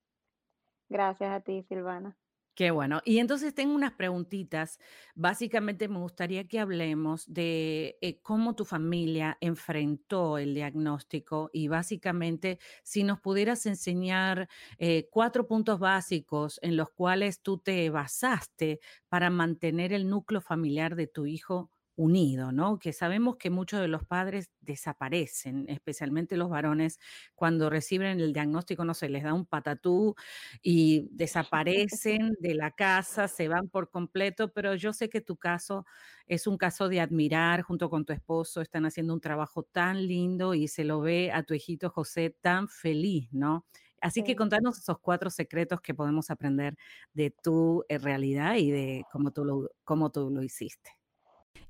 Gracias 0.89 1.29
a 1.31 1.41
ti, 1.41 1.63
Silvana. 1.63 2.17
Qué 2.57 2.71
bueno. 2.71 3.01
Y 3.05 3.19
entonces 3.19 3.53
tengo 3.53 3.75
unas 3.75 3.93
preguntitas. 3.93 4.79
Básicamente 5.13 5.87
me 5.87 5.99
gustaría 5.99 6.47
que 6.47 6.59
hablemos 6.59 7.31
de 7.31 7.99
eh, 8.01 8.19
cómo 8.23 8.55
tu 8.55 8.65
familia 8.65 9.37
enfrentó 9.41 10.39
el 10.39 10.55
diagnóstico 10.55 11.51
y 11.53 11.67
básicamente 11.67 12.57
si 12.83 13.03
nos 13.03 13.19
pudieras 13.21 13.67
enseñar 13.67 14.49
eh, 14.79 15.07
cuatro 15.11 15.45
puntos 15.47 15.77
básicos 15.79 16.59
en 16.63 16.77
los 16.77 16.89
cuales 16.89 17.43
tú 17.43 17.59
te 17.59 17.87
basaste 17.91 18.79
para 19.07 19.29
mantener 19.29 19.93
el 19.93 20.09
núcleo 20.09 20.41
familiar 20.41 20.95
de 20.95 21.05
tu 21.05 21.27
hijo 21.27 21.69
unido, 21.97 22.51
¿no? 22.53 22.79
Que 22.79 22.93
sabemos 22.93 23.37
que 23.37 23.49
muchos 23.49 23.81
de 23.81 23.87
los 23.89 24.05
padres 24.05 24.51
desaparecen, 24.61 25.65
especialmente 25.67 26.37
los 26.37 26.49
varones, 26.49 26.99
cuando 27.35 27.69
reciben 27.69 28.19
el 28.21 28.33
diagnóstico, 28.33 28.85
no 28.85 28.93
sé, 28.93 29.09
les 29.09 29.23
da 29.23 29.33
un 29.33 29.45
patatú 29.45 30.15
y 30.61 31.07
desaparecen 31.11 32.33
de 32.39 32.53
la 32.55 32.71
casa, 32.71 33.27
se 33.27 33.47
van 33.47 33.67
por 33.69 33.89
completo, 33.89 34.53
pero 34.53 34.75
yo 34.75 34.93
sé 34.93 35.09
que 35.09 35.21
tu 35.21 35.37
caso 35.37 35.85
es 36.27 36.47
un 36.47 36.57
caso 36.57 36.87
de 36.89 37.01
admirar 37.01 37.61
junto 37.63 37.89
con 37.89 38.05
tu 38.05 38.13
esposo, 38.13 38.61
están 38.61 38.85
haciendo 38.85 39.13
un 39.13 39.21
trabajo 39.21 39.63
tan 39.63 40.07
lindo 40.07 40.53
y 40.53 40.67
se 40.67 40.83
lo 40.83 41.01
ve 41.01 41.31
a 41.31 41.43
tu 41.43 41.53
hijito 41.55 41.89
José 41.89 42.29
tan 42.41 42.67
feliz, 42.69 43.27
¿no? 43.31 43.65
Así 44.01 44.23
que 44.23 44.35
contanos 44.35 44.77
esos 44.77 44.99
cuatro 44.99 45.29
secretos 45.31 45.81
que 45.81 45.95
podemos 45.95 46.29
aprender 46.29 46.75
de 47.13 47.31
tu 47.31 47.83
eh, 47.89 47.97
realidad 47.97 48.55
y 48.55 48.69
de 48.71 49.03
cómo 49.11 49.31
tú 49.31 49.43
lo, 49.45 49.69
cómo 49.83 50.11
tú 50.11 50.29
lo 50.29 50.43
hiciste. 50.43 50.96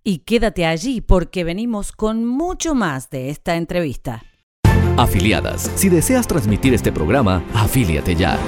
Y 0.03 0.19
quédate 0.19 0.65
allí 0.65 1.01
porque 1.01 1.43
venimos 1.43 1.91
con 1.91 2.25
mucho 2.25 2.75
más 2.75 3.09
de 3.09 3.29
esta 3.29 3.55
entrevista. 3.55 4.23
Afiliadas, 4.97 5.71
si 5.75 5.89
deseas 5.89 6.27
transmitir 6.27 6.73
este 6.73 6.91
programa, 6.91 7.43
afíliate 7.53 8.15
ya. 8.15 8.39